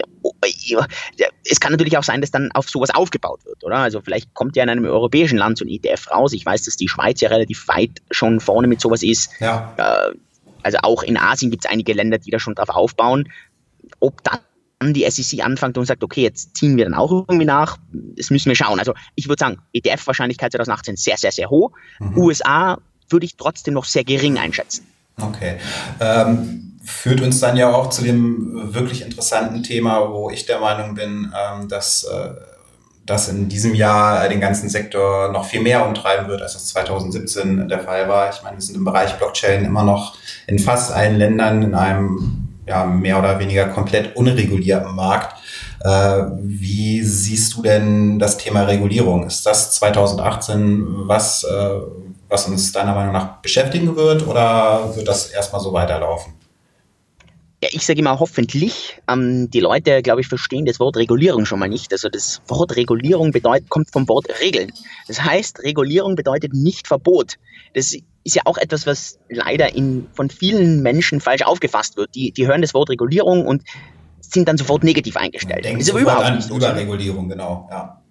[1.50, 3.78] Es kann natürlich auch sein, dass dann auf sowas aufgebaut wird, oder?
[3.78, 6.34] Also vielleicht kommt ja in einem europäischen Land so ein ETF raus.
[6.34, 9.30] Ich weiß, dass die Schweiz ja relativ weit schon vorne mit sowas ist.
[9.39, 9.74] Ja.
[9.78, 10.16] Äh,
[10.63, 13.30] also auch in Asien gibt es einige Länder, die da schon drauf aufbauen.
[14.00, 17.78] Ob dann die SEC anfängt und sagt, okay, jetzt ziehen wir dann auch irgendwie nach,
[17.92, 18.80] das müssen wir schauen.
[18.80, 21.72] Also ich würde sagen, ETF-Wahrscheinlichkeit 2018 sehr, sehr, sehr hoch.
[22.00, 22.18] Mhm.
[22.18, 22.78] USA
[23.10, 24.86] würde ich trotzdem noch sehr gering einschätzen.
[25.18, 25.58] Okay.
[26.00, 30.96] Ähm führt uns dann ja auch zu dem wirklich interessanten Thema, wo ich der Meinung
[30.96, 32.32] bin, ähm, dass äh,
[33.06, 37.67] das in diesem Jahr den ganzen Sektor noch viel mehr umtreiben wird, als das 2017
[37.67, 38.30] der Fall war.
[38.30, 40.15] Ich meine, wir sind im Bereich Blockchain immer noch
[40.48, 45.36] in fast allen Ländern in einem ja, mehr oder weniger komplett unregulierten Markt.
[45.82, 49.28] Äh, wie siehst du denn das Thema Regulierung?
[49.28, 51.69] Ist das 2018 was, äh,
[52.30, 56.34] was uns deiner Meinung nach beschäftigen wird oder wird das erstmal so weiterlaufen?
[57.74, 59.02] Ich sage immer hoffentlich.
[59.10, 61.92] Ähm, die Leute, glaube ich, verstehen das Wort Regulierung schon mal nicht.
[61.92, 64.72] Also das Wort Regulierung bedeutet, kommt vom Wort Regeln.
[65.08, 67.36] Das heißt, Regulierung bedeutet nicht Verbot.
[67.74, 72.14] Das ist ja auch etwas, was leider in, von vielen Menschen falsch aufgefasst wird.
[72.16, 73.64] Die, die hören das Wort Regulierung und
[74.22, 75.66] sind dann sofort negativ eingestellt.
[75.66, 76.50] Denken das ist aber überhaupt an nicht.
[76.50, 77.68] Überregulierung, genau.
[77.72, 78.03] Ja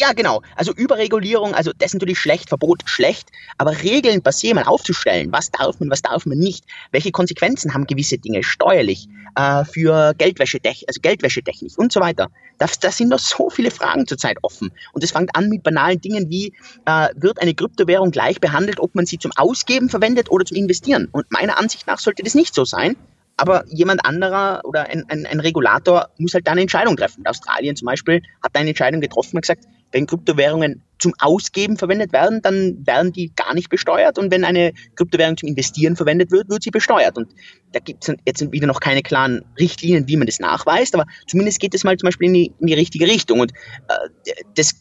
[0.00, 0.42] ja, genau.
[0.56, 5.50] Also Überregulierung, also das ist natürlich schlecht, Verbot schlecht, aber Regeln basieren mal aufzustellen, was
[5.50, 10.58] darf man, was darf man nicht, welche Konsequenzen haben gewisse Dinge steuerlich, äh, für Geldwäsche,
[10.64, 12.28] also Geldwäschetechnik und so weiter.
[12.58, 14.72] Da, da sind noch so viele Fragen zurzeit offen.
[14.92, 16.52] Und es fängt an mit banalen Dingen wie,
[16.86, 21.08] äh, wird eine Kryptowährung gleich behandelt, ob man sie zum Ausgeben verwendet oder zum Investieren?
[21.12, 22.96] Und meiner Ansicht nach sollte das nicht so sein.
[23.38, 27.24] Aber jemand anderer oder ein, ein, ein Regulator muss halt da eine Entscheidung treffen.
[27.24, 32.42] Australien zum Beispiel hat eine Entscheidung getroffen und gesagt, wenn Kryptowährungen zum Ausgeben verwendet werden,
[32.42, 34.18] dann werden die gar nicht besteuert.
[34.18, 37.16] Und wenn eine Kryptowährung zum Investieren verwendet wird, wird sie besteuert.
[37.16, 37.32] Und
[37.72, 41.60] da gibt es jetzt wieder noch keine klaren Richtlinien, wie man das nachweist, aber zumindest
[41.60, 43.38] geht es mal zum Beispiel in die, in die richtige Richtung.
[43.38, 43.52] Und
[43.86, 44.74] äh, das,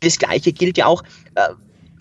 [0.00, 1.02] das Gleiche gilt ja auch.
[1.34, 1.48] Äh,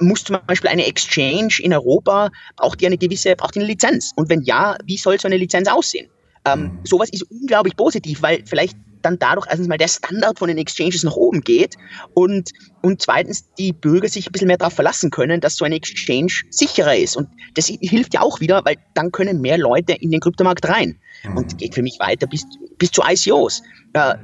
[0.02, 4.12] muss zum Beispiel eine Exchange in Europa, braucht die eine gewisse, braucht die eine Lizenz?
[4.16, 6.10] Und wenn ja, wie soll so eine Lizenz aussehen?
[6.46, 6.80] Ähm, mhm.
[6.84, 11.04] Sowas ist unglaublich positiv, weil vielleicht dann dadurch erstens mal der Standard von den Exchanges
[11.04, 11.76] nach oben geht
[12.14, 15.72] und, und zweitens die Bürger sich ein bisschen mehr darauf verlassen können, dass so ein
[15.72, 17.18] Exchange sicherer ist.
[17.18, 21.00] Und das hilft ja auch wieder, weil dann können mehr Leute in den Kryptomarkt rein.
[21.24, 21.38] Mhm.
[21.38, 22.46] Und geht für mich weiter bis,
[22.78, 23.62] bis zu ICOs.
[23.94, 24.16] Äh,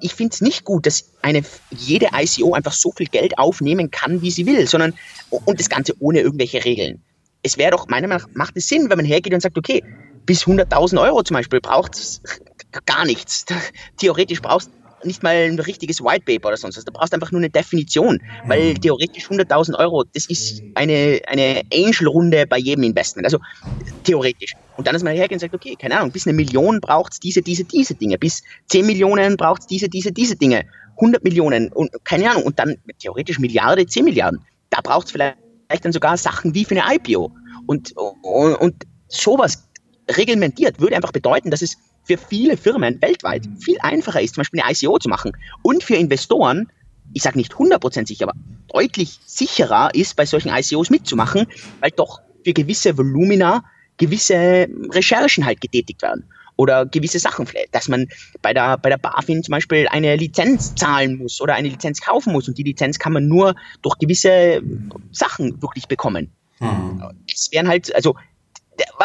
[0.00, 4.22] ich finde es nicht gut, dass eine, jede ICO einfach so viel Geld aufnehmen kann,
[4.22, 4.94] wie sie will, sondern
[5.30, 7.02] und das Ganze ohne irgendwelche Regeln.
[7.42, 9.82] Es wäre doch, meiner Meinung nach, macht es Sinn, wenn man hergeht und sagt, okay,
[10.26, 12.22] bis 100.000 Euro zum Beispiel braucht es
[12.86, 13.44] gar nichts.
[13.96, 16.84] Theoretisch brauchst du nicht mal ein richtiges White Paper oder sonst was.
[16.84, 18.80] Da brauchst du einfach nur eine Definition, weil mhm.
[18.80, 23.26] theoretisch 100.000 Euro, das ist eine, eine Angel-Runde bei jedem Investment.
[23.26, 23.38] Also
[24.04, 24.54] theoretisch.
[24.76, 27.20] Und dann ist man hergegangen und sagt, okay, keine Ahnung, bis eine Million braucht es
[27.20, 28.18] diese, diese, diese Dinge.
[28.18, 30.64] Bis 10 Millionen braucht es diese, diese, diese Dinge.
[30.96, 32.44] 100 Millionen und keine Ahnung.
[32.44, 34.40] Und dann theoretisch Milliarde, 10 Milliarden.
[34.70, 35.36] Da braucht es vielleicht
[35.82, 37.32] dann sogar Sachen wie für eine IPO.
[37.66, 39.68] Und, und, und sowas
[40.08, 44.60] reglementiert würde einfach bedeuten, dass es für viele Firmen weltweit viel einfacher ist, zum Beispiel
[44.60, 46.70] eine ICO zu machen und für Investoren,
[47.12, 48.38] ich sage nicht 100% sicher, aber
[48.72, 51.46] deutlich sicherer ist, bei solchen ICOs mitzumachen,
[51.80, 53.64] weil doch für gewisse Volumina
[53.98, 56.24] gewisse Recherchen halt getätigt werden
[56.56, 58.08] oder gewisse Sachen, dass man
[58.40, 62.32] bei der, bei der BaFin zum Beispiel eine Lizenz zahlen muss oder eine Lizenz kaufen
[62.32, 64.62] muss und die Lizenz kann man nur durch gewisse
[65.12, 66.32] Sachen wirklich bekommen.
[66.60, 67.02] Mhm.
[67.32, 68.16] Es wären halt, also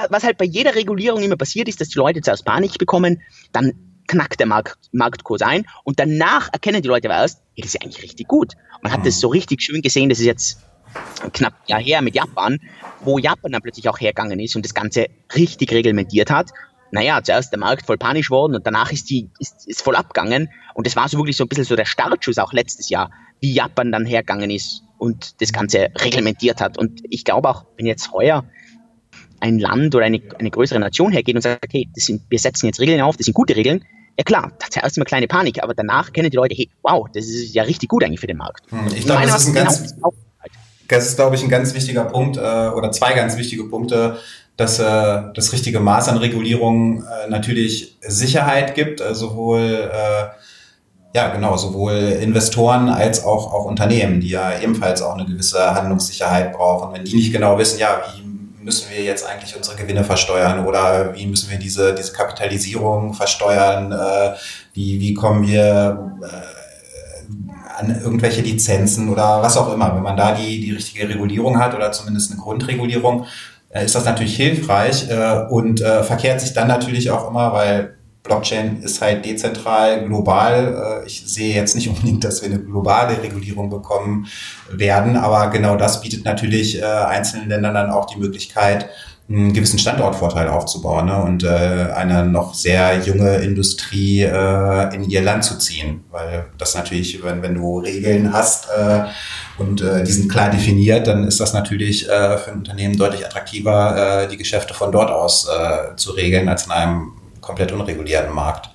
[0.09, 3.73] was halt bei jeder Regulierung immer passiert ist, dass die Leute zuerst Panik bekommen, dann
[4.07, 7.81] knackt der Markt, Marktkurs ein und danach erkennen die Leute erst, hey, das ist ja
[7.81, 8.53] eigentlich richtig gut.
[8.81, 9.19] Man hat das mhm.
[9.19, 10.59] so richtig schön gesehen, das ist jetzt
[11.33, 12.59] knapp ein Jahr her mit Japan,
[13.01, 16.51] wo Japan dann plötzlich auch hergegangen ist und das Ganze richtig reglementiert hat.
[16.91, 20.49] Naja, zuerst der Markt voll panisch worden und danach ist die ist, ist voll abgegangen
[20.73, 23.53] und das war so wirklich so ein bisschen so der Startschuss auch letztes Jahr, wie
[23.53, 26.77] Japan dann hergegangen ist und das Ganze reglementiert hat.
[26.77, 28.45] Und ich glaube auch, wenn jetzt heuer
[29.39, 32.67] ein Land oder eine, eine größere Nation hergeht und sagt, hey, das sind, wir setzen
[32.67, 33.83] jetzt Regeln auf, das sind gute Regeln,
[34.17, 37.25] ja klar, da zuerst immer kleine Panik, aber danach kennen die Leute, hey, wow, das
[37.25, 38.63] ist ja richtig gut eigentlich für den Markt.
[38.71, 39.95] Hm, ich glaube, das ist ein ganz,
[40.87, 44.17] das ist, glaube ich, ein ganz wichtiger Punkt äh, oder zwei ganz wichtige Punkte,
[44.55, 44.83] dass äh,
[45.35, 50.25] das richtige Maß an Regulierung äh, natürlich Sicherheit gibt, äh, sowohl äh,
[51.13, 56.53] ja, genau, sowohl Investoren als auch, auch Unternehmen, die ja ebenfalls auch eine gewisse Handlungssicherheit
[56.53, 56.93] brauchen.
[56.93, 58.21] Wenn die nicht genau wissen, ja, wie
[58.67, 63.93] müssen wir jetzt eigentlich unsere Gewinne versteuern oder wie müssen wir diese, diese Kapitalisierung versteuern,
[63.93, 64.35] äh,
[64.73, 69.95] wie, wie kommen wir äh, an irgendwelche Lizenzen oder was auch immer.
[69.95, 73.25] Wenn man da die, die richtige Regulierung hat oder zumindest eine Grundregulierung,
[73.69, 77.96] äh, ist das natürlich hilfreich äh, und äh, verkehrt sich dann natürlich auch immer, weil
[78.27, 81.01] Blockchain ist halt dezentral, global.
[81.03, 84.27] Äh, ich sehe jetzt nicht unbedingt, dass wir eine globale Regulierung bekommen
[84.71, 88.89] werden, aber genau das bietet natürlich äh, einzelnen Ländern dann auch die Möglichkeit,
[89.29, 91.21] einen gewissen Standortvorteil aufzubauen ne?
[91.21, 91.47] und äh,
[91.93, 96.05] eine noch sehr junge Industrie äh, in ihr Land zu ziehen.
[96.11, 99.03] Weil das natürlich, wenn, wenn du Regeln hast äh,
[99.57, 103.25] und äh, die sind klar definiert, dann ist das natürlich äh, für ein Unternehmen deutlich
[103.25, 107.11] attraktiver, äh, die Geschäfte von dort aus äh, zu regeln, als in einem
[107.47, 108.69] komplett unregulierten Markt.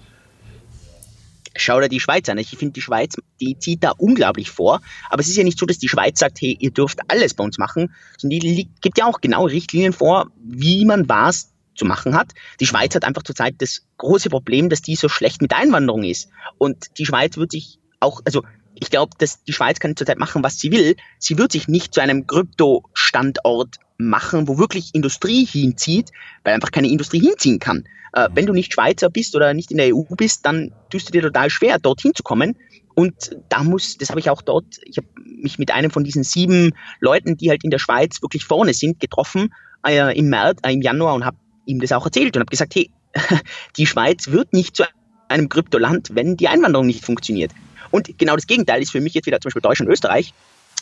[1.54, 2.38] Schau dir die Schweiz an.
[2.38, 4.80] Ich finde, die Schweiz, die zieht da unglaublich vor.
[5.10, 7.44] Aber es ist ja nicht so, dass die Schweiz sagt, hey, ihr dürft alles bei
[7.44, 12.14] uns machen, sondern die gibt ja auch genau Richtlinien vor, wie man was zu machen
[12.14, 12.32] hat.
[12.60, 16.30] Die Schweiz hat einfach zurzeit das große Problem, dass die so schlecht mit Einwanderung ist.
[16.56, 18.42] Und die Schweiz wird sich auch, also
[18.74, 20.96] ich glaube, dass die Schweiz kann zurzeit machen, was sie will.
[21.18, 26.10] Sie wird sich nicht zu einem Krypto-Standort machen, wo wirklich Industrie hinzieht,
[26.44, 27.84] weil einfach keine Industrie hinziehen kann.
[28.12, 31.12] Äh, wenn du nicht Schweizer bist oder nicht in der EU bist, dann tust du
[31.12, 32.56] dir total schwer, dorthin zu kommen.
[32.94, 36.24] Und da muss, das habe ich auch dort, ich habe mich mit einem von diesen
[36.24, 39.54] sieben Leuten, die halt in der Schweiz wirklich vorne sind, getroffen
[39.86, 42.74] äh, im März, äh, im Januar und habe ihm das auch erzählt und habe gesagt,
[42.74, 42.90] hey,
[43.76, 44.84] die Schweiz wird nicht zu
[45.28, 47.52] einem Kryptoland, wenn die Einwanderung nicht funktioniert.
[47.90, 50.34] Und genau das Gegenteil ist für mich jetzt wieder zum Beispiel Deutschland und Österreich,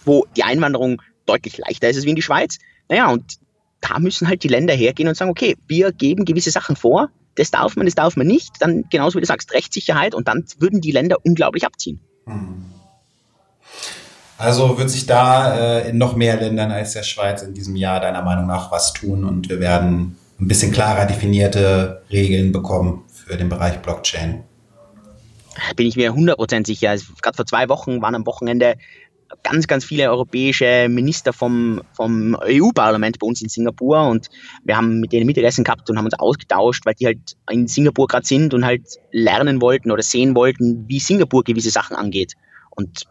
[0.04, 2.58] wo die Einwanderung deutlich leichter ist als in die Schweiz.
[2.88, 3.38] Naja, und
[3.80, 7.50] da müssen halt die Länder hergehen und sagen, okay, wir geben gewisse Sachen vor, das
[7.50, 8.50] darf man, das darf man nicht.
[8.60, 12.00] Dann, genauso wie du sagst, Rechtssicherheit und dann würden die Länder unglaublich abziehen.
[12.26, 12.64] Hm.
[14.38, 18.00] Also wird sich da äh, in noch mehr Ländern als der Schweiz in diesem Jahr
[18.00, 23.36] deiner Meinung nach was tun und wir werden ein bisschen klarer definierte Regeln bekommen für
[23.36, 24.44] den Bereich Blockchain.
[25.76, 26.90] Bin ich mir 100% sicher.
[26.90, 28.76] Also, Gerade vor zwei Wochen waren am Wochenende
[29.42, 34.28] ganz, ganz viele europäische Minister vom, vom EU-Parlament bei uns in Singapur und
[34.64, 38.06] wir haben mit denen Mittagessen gehabt und haben uns ausgetauscht, weil die halt in Singapur
[38.06, 42.34] gerade sind und halt lernen wollten oder sehen wollten, wie Singapur gewisse Sachen angeht.
[42.70, 43.06] Und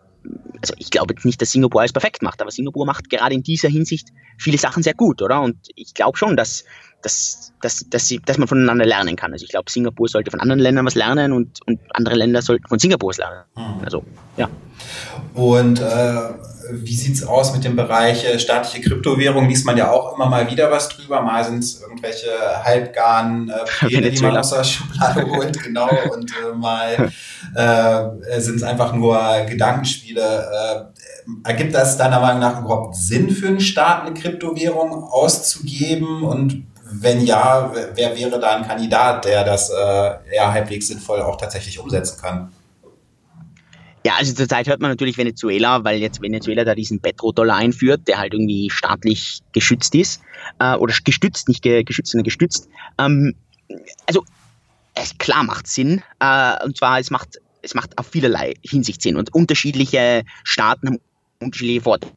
[0.61, 3.69] also ich glaube nicht, dass Singapur alles perfekt macht, aber Singapur macht gerade in dieser
[3.69, 5.41] Hinsicht viele Sachen sehr gut, oder?
[5.41, 6.65] Und ich glaube schon, dass,
[7.01, 9.31] dass, dass, dass, sie, dass man voneinander lernen kann.
[9.31, 12.67] Also ich glaube, Singapur sollte von anderen Ländern was lernen und, und andere Länder sollten
[12.67, 13.43] von Singapur was lernen.
[13.55, 13.83] Mhm.
[13.83, 14.03] Also,
[14.37, 14.49] ja.
[15.33, 16.19] Und äh,
[16.71, 19.47] wie sieht's aus mit dem Bereich äh, staatliche Kryptowährung?
[19.47, 21.21] Liest man ja auch immer mal wieder was drüber.
[21.21, 22.29] Mal sind es irgendwelche
[22.63, 23.53] halbgaren äh,
[23.87, 25.89] Pläne, die man aus der Schublade holt, genau.
[26.13, 27.11] Und äh, mal
[27.55, 30.21] äh, sind es einfach nur Gedankenspiele.
[30.21, 36.23] Äh, ergibt das deiner Meinung nach überhaupt Sinn für einen Staat, eine Kryptowährung auszugeben?
[36.23, 41.37] Und wenn ja, wer wäre da ein Kandidat, der das äh, eher halbwegs sinnvoll auch
[41.37, 42.51] tatsächlich umsetzen kann?
[44.05, 48.17] Ja, also zurzeit hört man natürlich Venezuela, weil jetzt Venezuela da diesen Petrodollar einführt, der
[48.17, 50.21] halt irgendwie staatlich geschützt ist.
[50.59, 52.69] Äh, oder gestützt, nicht ge geschützt, sondern gestützt.
[52.97, 53.35] Ähm,
[54.07, 54.23] also
[55.17, 56.01] klar macht Sinn.
[56.19, 59.17] Äh, und zwar, es macht, es macht auf vielerlei Hinsicht Sinn.
[59.17, 60.99] Und unterschiedliche Staaten haben
[61.39, 62.13] unterschiedliche Vorteile.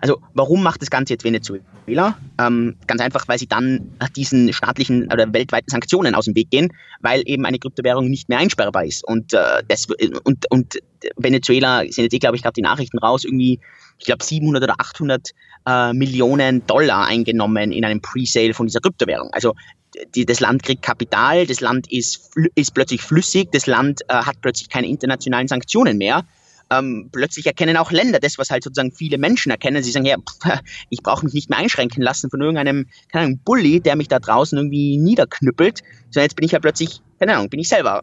[0.00, 2.16] Also warum macht das Ganze jetzt Venezuela?
[2.38, 6.72] Ähm, ganz einfach, weil sie dann diesen staatlichen oder weltweiten Sanktionen aus dem Weg gehen,
[7.00, 9.04] weil eben eine Kryptowährung nicht mehr einsperrbar ist.
[9.04, 9.86] Und, äh, das,
[10.24, 10.78] und, und
[11.16, 13.60] Venezuela sind jetzt eh, glaube ich, gerade die Nachrichten raus, irgendwie,
[13.98, 15.30] ich glaube, 700 oder 800
[15.66, 19.28] äh, Millionen Dollar eingenommen in einem Presale von dieser Kryptowährung.
[19.32, 19.54] Also
[20.14, 24.40] die, das Land kriegt Kapital, das Land ist, ist plötzlich flüssig, das Land äh, hat
[24.40, 26.24] plötzlich keine internationalen Sanktionen mehr
[26.70, 29.82] ähm, plötzlich erkennen auch Länder das, was halt sozusagen viele Menschen erkennen.
[29.82, 33.40] Sie sagen, ja, pff, ich brauche mich nicht mehr einschränken lassen von irgendeinem, keine Ahnung,
[33.44, 35.80] Bully, der mich da draußen irgendwie niederknüppelt,
[36.10, 38.02] sondern jetzt bin ich ja plötzlich, keine Ahnung, bin ich selber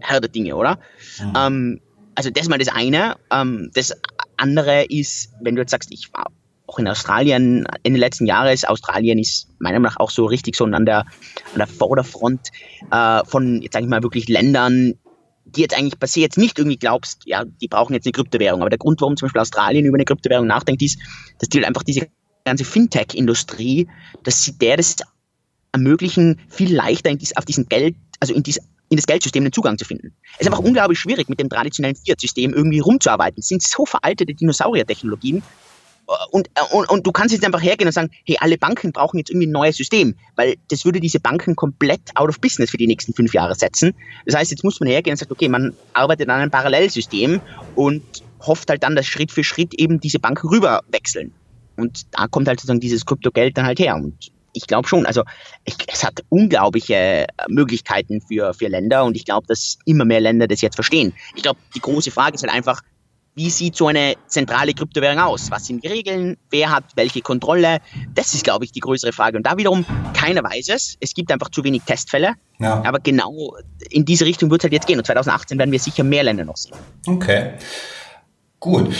[0.00, 0.78] Herr der Dinge, oder?
[1.20, 1.32] Mhm.
[1.36, 1.80] Ähm,
[2.14, 3.16] also das ist mal das eine.
[3.30, 3.92] Ähm, das
[4.36, 6.26] andere ist, wenn du jetzt sagst, ich war
[6.66, 10.54] auch in Australien in den letzten Jahren, Australien ist meiner Meinung nach auch so richtig
[10.56, 12.48] so an der, an der Vorderfront
[12.90, 14.94] äh, von, jetzt sage ich mal, wirklich Ländern,
[15.56, 18.60] die jetzt eigentlich se jetzt nicht irgendwie glaubst, ja, die brauchen jetzt eine Kryptowährung.
[18.60, 20.98] Aber der Grund, warum zum Beispiel Australien über eine Kryptowährung nachdenkt, ist,
[21.38, 22.08] dass die halt einfach diese
[22.44, 23.88] ganze Fintech-Industrie,
[24.24, 24.96] dass sie der das
[25.72, 28.58] ermöglichen, viel leichter in dies, auf diesen Geld, also in, dies,
[28.88, 30.14] in das Geldsystem den Zugang zu finden.
[30.34, 33.40] Es ist einfach unglaublich schwierig, mit dem traditionellen Fiat-System irgendwie rumzuarbeiten.
[33.40, 35.42] Es sind so veraltete Dinosaurier-Technologien,
[36.30, 39.30] und, und, und du kannst jetzt einfach hergehen und sagen, hey, alle Banken brauchen jetzt
[39.30, 42.86] irgendwie ein neues System, weil das würde diese Banken komplett out of business für die
[42.86, 43.94] nächsten fünf Jahre setzen.
[44.24, 47.40] Das heißt, jetzt muss man hergehen und sagen, okay, man arbeitet an einem Parallelsystem
[47.74, 48.02] und
[48.40, 51.32] hofft halt dann, dass Schritt für Schritt eben diese Banken rüber wechseln.
[51.76, 53.94] Und da kommt halt sozusagen dieses Kryptogeld dann halt her.
[53.94, 55.22] Und ich glaube schon, also
[55.64, 60.48] ich, es hat unglaubliche Möglichkeiten für, für Länder und ich glaube, dass immer mehr Länder
[60.48, 61.12] das jetzt verstehen.
[61.36, 62.80] Ich glaube, die große Frage ist halt einfach,
[63.34, 65.50] wie sieht so eine zentrale Kryptowährung aus?
[65.50, 66.36] Was sind die Regeln?
[66.50, 67.78] Wer hat welche Kontrolle?
[68.14, 69.36] Das ist, glaube ich, die größere Frage.
[69.36, 70.96] Und da wiederum, keiner weiß es.
[71.00, 72.34] Es gibt einfach zu wenig Testfälle.
[72.58, 72.82] Ja.
[72.84, 73.56] Aber genau
[73.90, 74.98] in diese Richtung wird es halt jetzt gehen.
[74.98, 76.74] Und 2018 werden wir sicher mehr Länder noch sehen.
[77.06, 77.52] Okay.
[78.58, 78.92] Gut.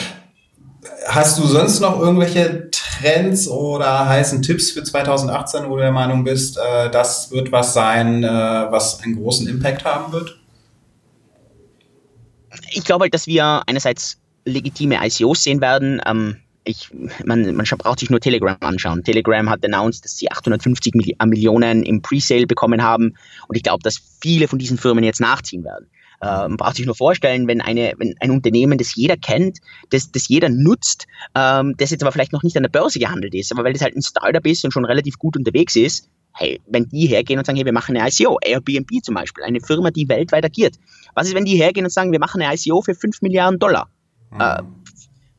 [1.09, 6.25] Hast du sonst noch irgendwelche Trends oder heißen Tipps für 2018, wo du der Meinung
[6.25, 10.38] bist, äh, das wird was sein, äh, was einen großen Impact haben wird?
[12.71, 16.01] Ich glaube halt, dass wir einerseits legitime ICOs sehen werden.
[16.07, 16.90] Ähm, ich,
[17.25, 19.03] man, man braucht sich nur Telegram anschauen.
[19.03, 23.14] Telegram hat announced, dass sie 850 Millionen im Presale bekommen haben
[23.49, 25.88] und ich glaube, dass viele von diesen Firmen jetzt nachziehen werden.
[26.21, 29.59] Äh, man braucht sich nur vorstellen, wenn, eine, wenn ein Unternehmen, das jeder kennt,
[29.90, 33.35] das, das jeder nutzt, ähm, das jetzt aber vielleicht noch nicht an der Börse gehandelt
[33.35, 36.61] ist, aber weil das halt ein Startup ist und schon relativ gut unterwegs ist, hey,
[36.67, 39.91] wenn die hergehen und sagen, hey, wir machen eine ICO, Airbnb zum Beispiel, eine Firma,
[39.91, 40.77] die weltweit agiert.
[41.14, 43.88] Was ist, wenn die hergehen und sagen, wir machen eine ICO für 5 Milliarden Dollar?
[44.31, 44.41] Mhm.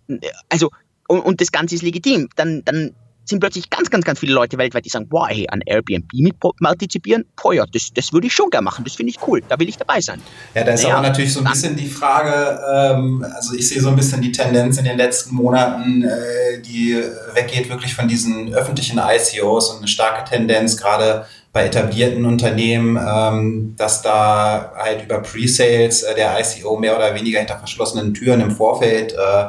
[0.07, 0.69] Äh, also,
[1.07, 2.29] und, und, das Ganze ist legitim.
[2.35, 2.95] Dann, dann
[3.29, 6.35] sind plötzlich ganz, ganz, ganz viele Leute weltweit, die sagen, boah, hey, an Airbnb mit
[6.39, 9.59] partizipieren, boah, ja, das, das würde ich schon gerne machen, das finde ich cool, da
[9.59, 10.21] will ich dabei sein.
[10.53, 13.81] Ja, da ist naja, aber natürlich so ein bisschen die Frage, ähm, also ich sehe
[13.81, 17.01] so ein bisschen die Tendenz in den letzten Monaten, äh, die
[17.33, 23.73] weggeht wirklich von diesen öffentlichen ICOs und eine starke Tendenz gerade bei etablierten Unternehmen, ähm,
[23.75, 28.51] dass da halt über Pre-Sales äh, der ICO mehr oder weniger hinter verschlossenen Türen im
[28.51, 29.45] Vorfeld äh,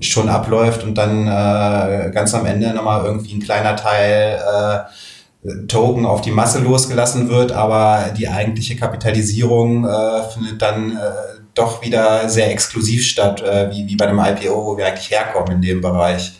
[0.00, 6.04] schon abläuft und dann äh, ganz am Ende nochmal irgendwie ein kleiner Teil äh, Token
[6.04, 12.28] auf die Masse losgelassen wird, aber die eigentliche Kapitalisierung äh, findet dann äh, doch wieder
[12.28, 15.80] sehr exklusiv statt, äh, wie, wie bei einem IPO, wo wir eigentlich herkommen in dem
[15.80, 16.32] Bereich.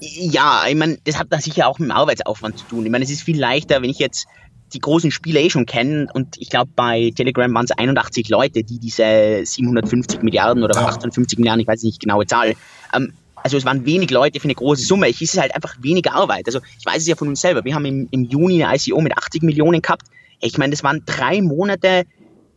[0.00, 2.86] Ja, ich meine, das hat da sicher auch mit dem Arbeitsaufwand zu tun.
[2.86, 4.26] Ich meine, es ist viel leichter, wenn ich jetzt
[4.72, 8.64] die großen Spiele eh schon kennen und ich glaube bei Telegram waren es 81 Leute,
[8.64, 10.86] die diese 750 Milliarden oder ja.
[10.86, 12.54] 58 Milliarden, ich weiß nicht genaue Zahl,
[12.92, 13.12] ähm,
[13.46, 15.08] also es waren wenig Leute für eine große Summe.
[15.08, 16.46] Es ist halt einfach weniger Arbeit.
[16.46, 17.64] Also ich weiß es ja von uns selber.
[17.64, 20.02] Wir haben im, im Juni eine ICO mit 80 Millionen gehabt.
[20.40, 22.02] Ich meine, das waren drei Monate,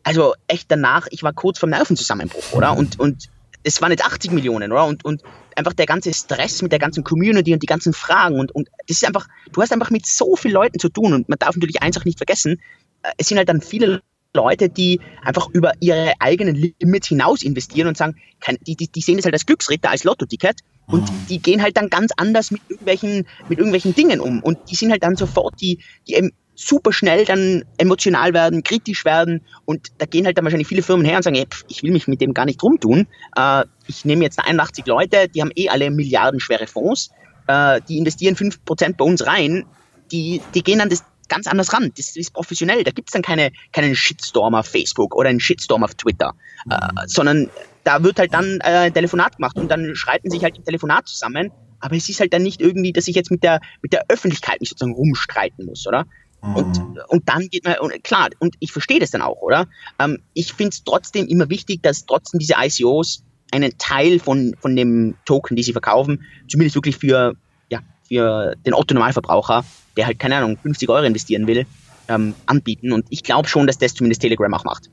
[0.02, 2.76] also echt danach, ich war kurz vom Nervenzusammenbruch, oder?
[2.76, 3.30] Und, und
[3.64, 4.86] es waren jetzt 80 Millionen, oder?
[4.86, 5.24] Und, und
[5.56, 8.98] einfach der ganze Stress mit der ganzen Community und die ganzen Fragen und, und das
[8.98, 11.82] ist einfach, du hast einfach mit so vielen Leuten zu tun und man darf natürlich
[11.82, 12.62] eins auch nicht vergessen,
[13.04, 14.02] äh, es sind halt dann viele
[14.34, 18.16] Leute, die einfach über ihre eigenen Limits hinaus investieren und sagen,
[18.62, 21.26] die, die, die sehen das halt als Glücksritter, als Lotto-Ticket und mhm.
[21.30, 24.92] die gehen halt dann ganz anders mit irgendwelchen, mit irgendwelchen Dingen um und die sind
[24.92, 30.06] halt dann sofort, die, die eben super schnell dann emotional werden, kritisch werden und da
[30.06, 32.20] gehen halt dann wahrscheinlich viele Firmen her und sagen, ey, pff, ich will mich mit
[32.20, 33.08] dem gar nicht rumtun.
[33.36, 37.12] Äh, ich nehme jetzt 81 Leute, die haben eh alle milliardenschwere Fonds,
[37.48, 39.66] äh, die investieren 5% bei uns rein,
[40.12, 41.92] die, die gehen dann das ganz anders ran.
[41.96, 42.84] Das ist professionell.
[42.84, 46.34] Da gibt es dann keine, keinen Shitstorm auf Facebook oder einen Shitstorm auf Twitter,
[46.66, 46.72] mhm.
[46.72, 47.50] äh, sondern
[47.86, 51.08] da wird halt dann äh, ein Telefonat gemacht und dann schreiten sich halt im Telefonat
[51.08, 51.52] zusammen.
[51.80, 54.60] Aber es ist halt dann nicht irgendwie, dass ich jetzt mit der, mit der Öffentlichkeit
[54.60, 56.06] mich sozusagen rumstreiten muss, oder?
[56.42, 57.00] Und, mhm.
[57.08, 59.68] und dann geht man, und klar, und ich verstehe das dann auch, oder?
[60.00, 64.76] Ähm, ich finde es trotzdem immer wichtig, dass trotzdem diese ICOs einen Teil von, von
[64.76, 67.34] dem Token, die sie verkaufen, zumindest wirklich für,
[67.70, 69.66] ja, für den Otto-Normalverbraucher,
[69.98, 71.66] der halt, keine Ahnung, 50 Euro investieren will,
[72.08, 72.94] ähm, anbieten.
[72.94, 74.90] Und ich glaube schon, dass das zumindest Telegram auch macht.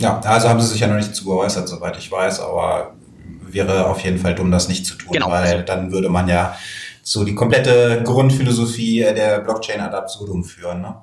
[0.00, 2.94] Ja, also haben sie sich ja noch nicht zu geäußert, soweit ich weiß, aber
[3.42, 5.30] wäre auf jeden Fall dumm, das nicht zu tun, genau.
[5.30, 6.56] weil dann würde man ja
[7.02, 10.82] so die komplette Grundphilosophie der Blockchain ad absurdum führen.
[10.82, 10.96] Ne?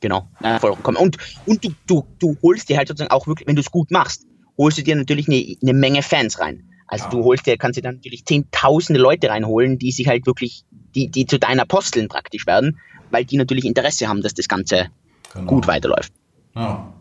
[0.00, 0.96] Genau, äh, vollkommen.
[0.96, 3.90] Und, und du, du, du holst dir halt sozusagen auch wirklich, wenn du es gut
[3.90, 6.64] machst, holst du dir natürlich eine, eine Menge Fans rein.
[6.86, 7.10] Also ja.
[7.10, 10.64] du holst dir, kannst dir dann natürlich zehntausende Leute reinholen, die sich halt wirklich,
[10.94, 12.78] die, die zu deinen Aposteln praktisch werden,
[13.10, 14.88] weil die natürlich Interesse haben, dass das Ganze
[15.34, 15.46] genau.
[15.46, 16.12] gut weiterläuft.
[16.54, 16.92] Ja.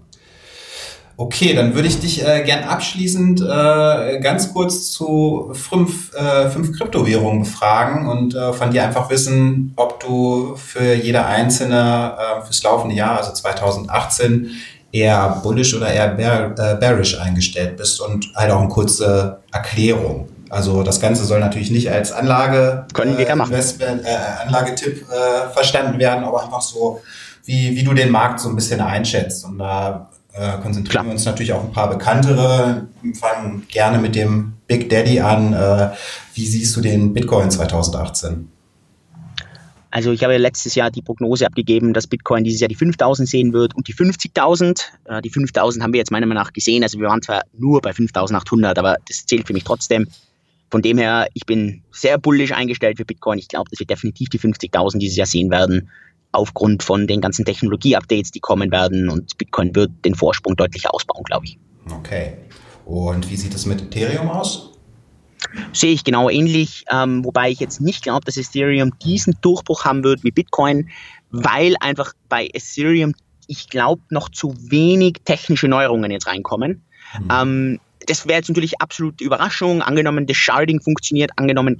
[1.20, 6.78] Okay, dann würde ich dich äh, gern abschließend äh, ganz kurz zu fünf, äh, fünf
[6.78, 12.62] Kryptowährungen befragen und äh, von dir einfach wissen, ob du für jede einzelne äh, fürs
[12.62, 14.52] laufende Jahr, also 2018,
[14.92, 20.30] eher bullish oder eher bear, äh, bearish eingestellt bist und halt auch eine kurze Erklärung.
[20.52, 25.50] Also das Ganze soll natürlich nicht als Anlage, Können wir äh, Investment, äh, Anlagetipp äh,
[25.52, 27.02] verstanden werden, aber einfach so,
[27.46, 29.44] wie, wie du den Markt so ein bisschen einschätzt.
[29.44, 31.06] Und da äh, konzentrieren Klar.
[31.06, 32.88] wir uns natürlich auf ein paar bekanntere.
[33.20, 35.54] Fangen gerne mit dem Big Daddy an.
[35.54, 35.92] Äh,
[36.34, 38.50] wie siehst du den Bitcoin 2018?
[39.90, 43.28] Also ich habe ja letztes Jahr die Prognose abgegeben, dass Bitcoin dieses Jahr die 5000
[43.28, 44.82] sehen wird und die 50.000.
[45.06, 46.84] Äh, die 5000 haben wir jetzt meiner Meinung nach gesehen.
[46.84, 50.08] Also wir waren zwar nur bei 5800, aber das zählt für mich trotzdem.
[50.70, 53.40] Von dem her, ich bin sehr bullisch eingestellt für Bitcoin.
[53.40, 55.90] Ich glaube, dass wir definitiv die 50.000 dieses Jahr sehen werden,
[56.38, 59.10] aufgrund von den ganzen Technologie-Updates, die kommen werden.
[59.10, 61.58] Und Bitcoin wird den Vorsprung deutlich ausbauen, glaube ich.
[61.92, 62.34] Okay.
[62.86, 64.74] Und wie sieht es mit Ethereum aus?
[65.74, 70.04] Sehe ich genau ähnlich, ähm, wobei ich jetzt nicht glaube, dass Ethereum diesen Durchbruch haben
[70.04, 70.90] wird wie Bitcoin,
[71.32, 73.14] weil einfach bei Ethereum,
[73.48, 76.84] ich glaube, noch zu wenig technische Neuerungen jetzt reinkommen.
[77.20, 77.30] Mhm.
[77.32, 79.82] Ähm, das wäre jetzt natürlich absolute Überraschung.
[79.82, 81.78] Angenommen, das Sharding funktioniert, angenommen,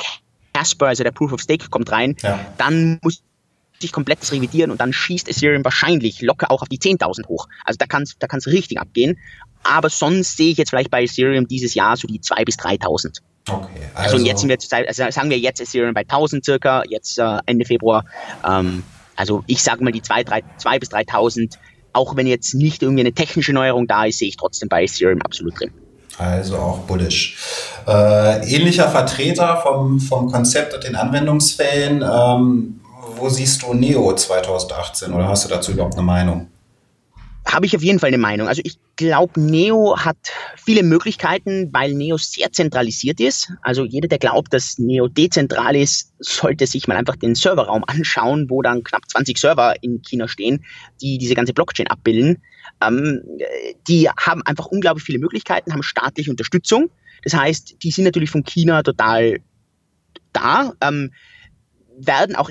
[0.54, 2.40] Casper, also der Proof of Stake, kommt rein, ja.
[2.58, 3.22] dann muss
[3.82, 7.48] sich komplett revidieren und dann schießt Ethereum wahrscheinlich locker auch auf die 10.000 hoch.
[7.66, 9.18] Also da kann es da kann's richtig abgehen.
[9.64, 13.20] Aber sonst sehe ich jetzt vielleicht bei Ethereum dieses Jahr so die 2.000 bis 3.000.
[13.50, 16.84] Okay, also, also jetzt sind wir zurzeit, also sagen wir jetzt Ethereum bei 1000 circa,
[16.90, 18.06] jetzt äh, Ende Februar.
[18.46, 18.84] Ähm,
[19.16, 21.58] also ich sage mal die 2.000 bis 3.000.
[21.94, 25.22] Auch wenn jetzt nicht irgendwie eine technische Neuerung da ist, sehe ich trotzdem bei Ethereum
[25.22, 25.72] absolut drin.
[26.18, 27.38] Also auch bullish.
[27.88, 32.04] Äh, ähnlicher Vertreter vom, vom Konzept und den Anwendungsfällen.
[32.04, 32.80] Ähm,
[33.18, 36.48] wo siehst du Neo 2018 oder hast du dazu überhaupt eine Meinung?
[37.48, 38.48] habe ich auf jeden Fall eine Meinung.
[38.48, 40.18] Also ich glaube, Neo hat
[40.58, 43.52] viele Möglichkeiten, weil Neo sehr zentralisiert ist.
[43.62, 48.50] Also jeder, der glaubt, dass Neo dezentral ist, sollte sich mal einfach den Serverraum anschauen,
[48.50, 50.66] wo dann knapp 20 Server in China stehen,
[51.02, 52.44] die diese ganze Blockchain abbilden.
[52.82, 53.22] Ähm,
[53.88, 56.90] die haben einfach unglaublich viele Möglichkeiten, haben staatliche Unterstützung.
[57.24, 59.40] Das heißt, die sind natürlich von China total
[60.34, 61.12] da, ähm,
[61.98, 62.50] werden auch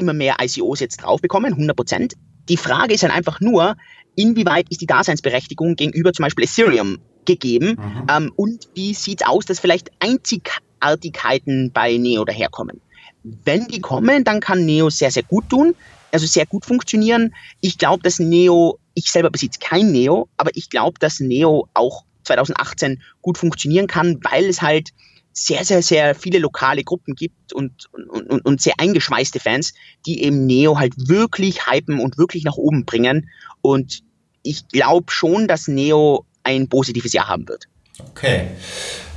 [0.00, 2.14] immer mehr ICOs jetzt drauf bekommen, 100 Prozent.
[2.48, 3.76] Die Frage ist dann einfach nur,
[4.16, 8.06] inwieweit ist die Daseinsberechtigung gegenüber zum Beispiel Ethereum gegeben mhm.
[8.10, 12.80] ähm, und wie sieht es aus, dass vielleicht Einzigartigkeiten bei Neo daherkommen.
[13.22, 15.74] Wenn die kommen, dann kann Neo sehr, sehr gut tun,
[16.10, 17.34] also sehr gut funktionieren.
[17.60, 22.04] Ich glaube, dass Neo, ich selber besitze kein Neo, aber ich glaube, dass Neo auch
[22.24, 24.90] 2018 gut funktionieren kann, weil es halt
[25.32, 29.74] sehr, sehr, sehr viele lokale Gruppen gibt und, und, und sehr eingeschweißte Fans,
[30.06, 33.30] die eben Neo halt wirklich hypen und wirklich nach oben bringen.
[33.62, 34.02] Und
[34.42, 37.66] ich glaube schon, dass Neo ein positives Jahr haben wird.
[38.10, 38.48] Okay.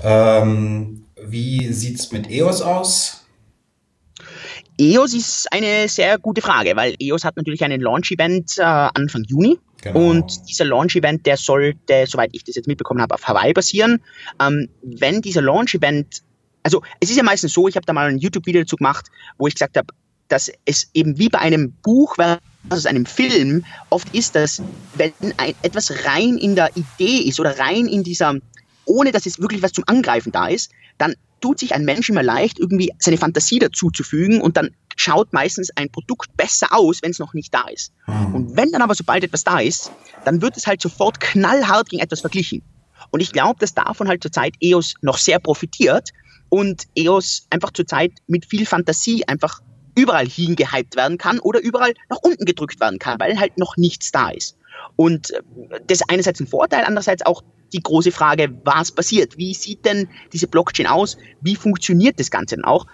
[0.03, 3.25] Ähm, wie sieht es mit EOS aus?
[4.77, 9.59] EOS ist eine sehr gute Frage, weil EOS hat natürlich einen Launch-Event äh, Anfang Juni.
[9.83, 10.11] Genau.
[10.11, 14.01] Und dieser Launch-Event, der sollte, soweit ich das jetzt mitbekommen habe, auf Hawaii basieren.
[14.41, 16.21] Ähm, wenn dieser Launch-Event,
[16.63, 19.07] also es ist ja meistens so, ich habe da mal ein YouTube-Video dazu gemacht,
[19.37, 19.87] wo ich gesagt habe,
[20.29, 24.61] dass es eben wie bei einem Buch versus einem Film oft ist, dass
[24.95, 28.35] wenn ein, etwas rein in der Idee ist oder rein in dieser,
[28.85, 31.13] ohne dass es wirklich was zum Angreifen da ist, dann
[31.43, 35.89] tut sich ein Mensch immer leicht, irgendwie seine Fantasie dazuzufügen und dann schaut meistens ein
[35.89, 37.91] Produkt besser aus, wenn es noch nicht da ist.
[38.07, 38.33] Mhm.
[38.33, 39.91] Und wenn dann aber sobald etwas da ist,
[40.23, 42.61] dann wird es halt sofort knallhart gegen etwas verglichen.
[43.11, 46.11] Und ich glaube, dass davon halt zurzeit EOS noch sehr profitiert
[46.47, 49.59] und EOS einfach zurzeit mit viel Fantasie einfach
[49.95, 54.13] überall hingehypt werden kann oder überall nach unten gedrückt werden kann, weil halt noch nichts
[54.13, 54.55] da ist.
[54.95, 55.41] Und äh,
[55.87, 59.37] das ist einerseits ein Vorteil, andererseits auch die große Frage, was passiert?
[59.37, 61.17] Wie sieht denn diese Blockchain aus?
[61.41, 62.85] Wie funktioniert das Ganze denn auch?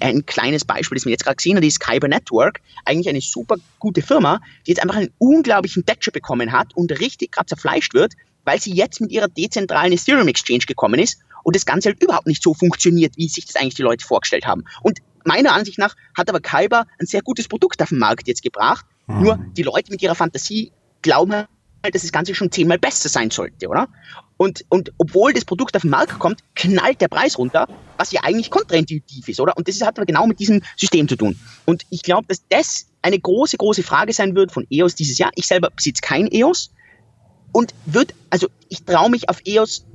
[0.00, 3.56] Ein kleines Beispiel, das wir jetzt gerade gesehen haben, ist Kyber Network, eigentlich eine super
[3.78, 8.14] gute Firma, die jetzt einfach einen unglaublichen Thatcher bekommen hat und richtig gerade zerfleischt wird,
[8.44, 12.26] weil sie jetzt mit ihrer dezentralen Ethereum Exchange gekommen ist und das Ganze halt überhaupt
[12.26, 14.64] nicht so funktioniert, wie sich das eigentlich die Leute vorgestellt haben.
[14.82, 18.42] Und meiner Ansicht nach hat aber Kyber ein sehr gutes Produkt auf den Markt jetzt
[18.42, 18.86] gebracht.
[19.06, 19.22] Mhm.
[19.22, 20.72] Nur die Leute mit ihrer Fantasie
[21.06, 23.88] glauben halt, dass das Ganze schon zehnmal besser sein sollte, oder?
[24.36, 28.22] Und, und obwohl das Produkt auf den Markt kommt, knallt der Preis runter, was ja
[28.24, 29.56] eigentlich kontraintuitiv ist, oder?
[29.56, 31.38] Und das hat aber genau mit diesem System zu tun.
[31.64, 35.30] Und ich glaube, dass das eine große, große Frage sein wird von EOS dieses Jahr.
[35.36, 36.72] Ich selber besitze kein EOS
[37.52, 39.86] und wird, also ich traue mich auf EOS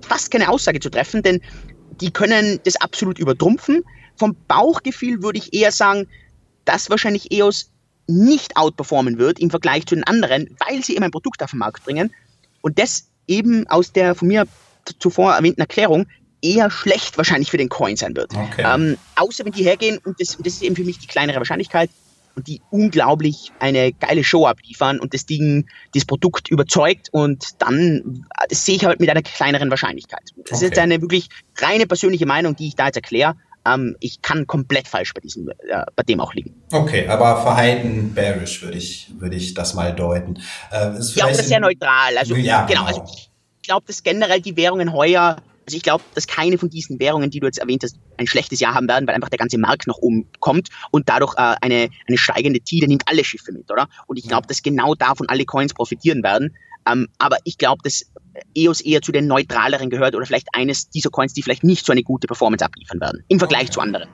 [0.00, 1.40] fast keine Aussage zu treffen, denn
[2.00, 3.82] die können das absolut übertrumpfen.
[4.16, 6.06] Vom Bauchgefühl würde ich eher sagen,
[6.64, 7.72] dass wahrscheinlich EOS
[8.08, 11.58] nicht outperformen wird im Vergleich zu den anderen, weil sie eben ein Produkt auf den
[11.58, 12.12] Markt bringen.
[12.62, 14.46] Und das eben aus der von mir
[14.98, 16.06] zuvor erwähnten Erklärung
[16.40, 18.32] eher schlecht wahrscheinlich für den Coin sein wird.
[18.34, 18.64] Okay.
[18.64, 21.90] Ähm, außer wenn die hergehen, und das, das ist eben für mich die kleinere Wahrscheinlichkeit,
[22.38, 28.26] und die unglaublich eine geile Show abliefern und das Ding, das Produkt überzeugt und dann,
[28.48, 30.22] das sehe ich halt mit einer kleineren Wahrscheinlichkeit.
[30.36, 30.54] Das okay.
[30.54, 33.34] ist jetzt eine wirklich reine persönliche Meinung, die ich da jetzt erkläre,
[33.66, 36.54] Ähm, ich kann komplett falsch bei diesem, äh, bei dem auch liegen.
[36.72, 40.36] Okay, aber verhalten bearish würde ich, würde ich das mal deuten.
[40.70, 42.16] Äh, ja, aber sehr neutral.
[42.18, 42.86] Also, ja, genau.
[42.86, 42.98] genau.
[42.98, 43.30] Also ich
[43.62, 45.36] glaube, dass generell die Währungen heuer
[45.68, 48.58] also ich glaube, dass keine von diesen Währungen, die du jetzt erwähnt hast, ein schlechtes
[48.58, 51.90] Jahr haben werden, weil einfach der ganze Markt nach oben kommt und dadurch äh, eine,
[52.06, 53.86] eine steigende Tide nimmt alle Schiffe mit, oder?
[54.06, 56.56] Und ich glaube, dass genau davon alle Coins profitieren werden.
[56.90, 58.10] Ähm, aber ich glaube, dass
[58.56, 61.92] EOS eher zu den neutraleren gehört oder vielleicht eines dieser Coins, die vielleicht nicht so
[61.92, 63.72] eine gute Performance abliefern werden im Vergleich okay.
[63.72, 64.08] zu anderen.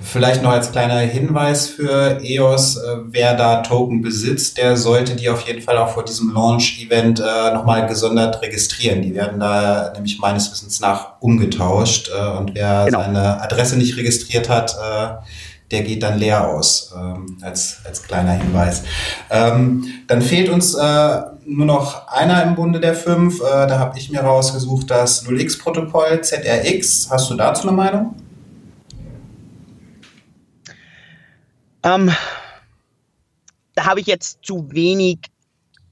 [0.00, 5.28] Vielleicht noch als kleiner Hinweis für EOS, äh, wer da Token besitzt, der sollte die
[5.28, 9.02] auf jeden Fall auch vor diesem Launch-Event äh, nochmal gesondert registrieren.
[9.02, 13.00] Die werden da nämlich meines Wissens nach umgetauscht äh, und wer genau.
[13.00, 15.24] seine Adresse nicht registriert hat, äh,
[15.70, 18.82] der geht dann leer aus, ähm, als, als kleiner Hinweis.
[19.30, 23.40] Ähm, dann fehlt uns äh, nur noch einer im Bunde der fünf.
[23.40, 27.08] Äh, da habe ich mir rausgesucht das 0x-Protokoll ZRX.
[27.10, 28.14] Hast du dazu eine Meinung?
[31.82, 32.10] Ähm,
[33.74, 35.18] da habe ich jetzt zu wenig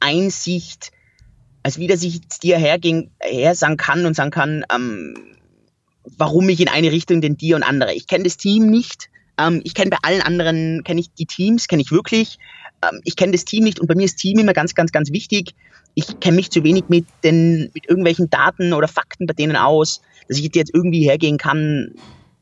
[0.00, 0.92] Einsicht,
[1.62, 5.14] als wie das ich dir herging, her sagen kann und sagen kann, ähm,
[6.16, 7.94] warum ich in eine Richtung denn dir und andere.
[7.94, 9.08] Ich kenne das Team nicht.
[9.38, 12.38] Ähm, ich kenne bei allen anderen, kenne ich die Teams, kenne ich wirklich.
[12.82, 15.10] Ähm, ich kenne das Team nicht und bei mir ist Team immer ganz, ganz, ganz
[15.12, 15.54] wichtig.
[15.94, 20.00] Ich kenne mich zu wenig mit den, mit irgendwelchen Daten oder Fakten bei denen aus,
[20.28, 21.94] dass ich jetzt irgendwie hergehen kann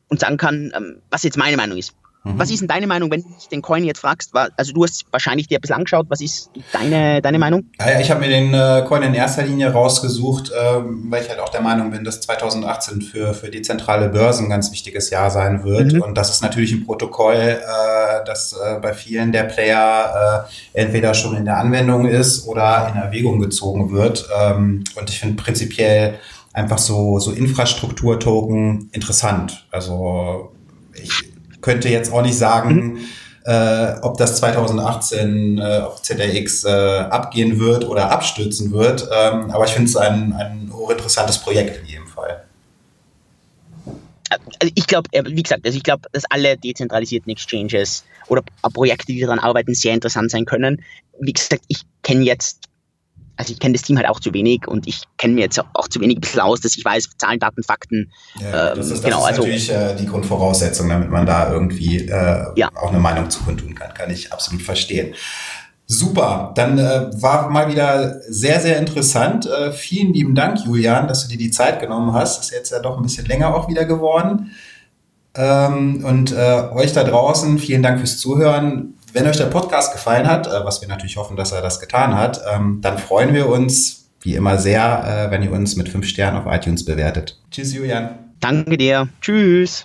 [0.09, 1.93] und sagen kann, ähm, was jetzt meine Meinung ist.
[2.33, 2.39] Mhm.
[2.39, 4.31] Was ist denn deine Meinung, wenn du den Coin jetzt fragst?
[4.33, 6.05] Also du hast wahrscheinlich dir ein bisschen angeschaut.
[6.09, 7.65] Was ist deine, deine Meinung?
[7.79, 11.39] Ja, ich habe mir den äh, Coin in erster Linie rausgesucht, ähm, weil ich halt
[11.39, 15.29] auch der Meinung bin, dass 2018 für, für die zentrale Börse ein ganz wichtiges Jahr
[15.29, 15.93] sein wird.
[15.93, 16.01] Mhm.
[16.01, 21.35] Und das ist natürlich ein Protokoll, äh, das äh, bei vielen der Player entweder schon
[21.37, 24.27] in der Anwendung ist oder in Erwägung gezogen wird.
[24.39, 26.19] Ähm, und ich finde prinzipiell
[26.53, 29.67] einfach so, so Infrastruktur-Token interessant.
[29.71, 30.51] Also
[30.93, 31.31] ich
[31.67, 33.05] könnte jetzt auch nicht sagen, mhm.
[33.45, 39.03] äh, ob das 2018 äh, auf ZRX äh, abgehen wird oder abstürzen wird.
[39.03, 42.43] Ähm, aber ich finde es ein, ein hochinteressantes Projekt in jedem Fall.
[44.29, 48.43] Also ich glaube, wie gesagt, also ich glaube, dass alle dezentralisierten Exchanges oder
[48.73, 50.81] Projekte, die daran arbeiten, sehr interessant sein können.
[51.19, 52.66] Wie gesagt, ich kenne jetzt
[53.37, 55.87] also ich kenne das Team halt auch zu wenig und ich kenne mir jetzt auch
[55.87, 58.11] zu wenig aus, dass ich weiß, Zahlen, Daten, Fakten.
[58.41, 61.51] Ja, das ähm, ist, das genau, ist also, natürlich äh, die Grundvoraussetzung, damit man da
[61.51, 62.69] irgendwie äh, ja.
[62.75, 63.93] auch eine Meinung zu kundtun kann.
[63.93, 65.13] Kann ich absolut verstehen.
[65.89, 69.45] Super, dann äh, war mal wieder sehr, sehr interessant.
[69.45, 72.43] Äh, vielen lieben Dank, Julian, dass du dir die Zeit genommen hast.
[72.43, 74.51] Ist jetzt ja doch ein bisschen länger auch wieder geworden.
[75.33, 78.95] Ähm, und äh, euch da draußen, vielen Dank fürs Zuhören.
[79.17, 82.13] Wenn euch der Podcast gefallen hat, äh, was wir natürlich hoffen, dass er das getan
[82.13, 86.05] hat, ähm, dann freuen wir uns wie immer sehr, äh, wenn ihr uns mit fünf
[86.05, 87.35] Sternen auf iTunes bewertet.
[87.49, 88.09] Tschüss, Julian.
[88.39, 89.07] Danke dir.
[89.19, 89.75] Tschüss.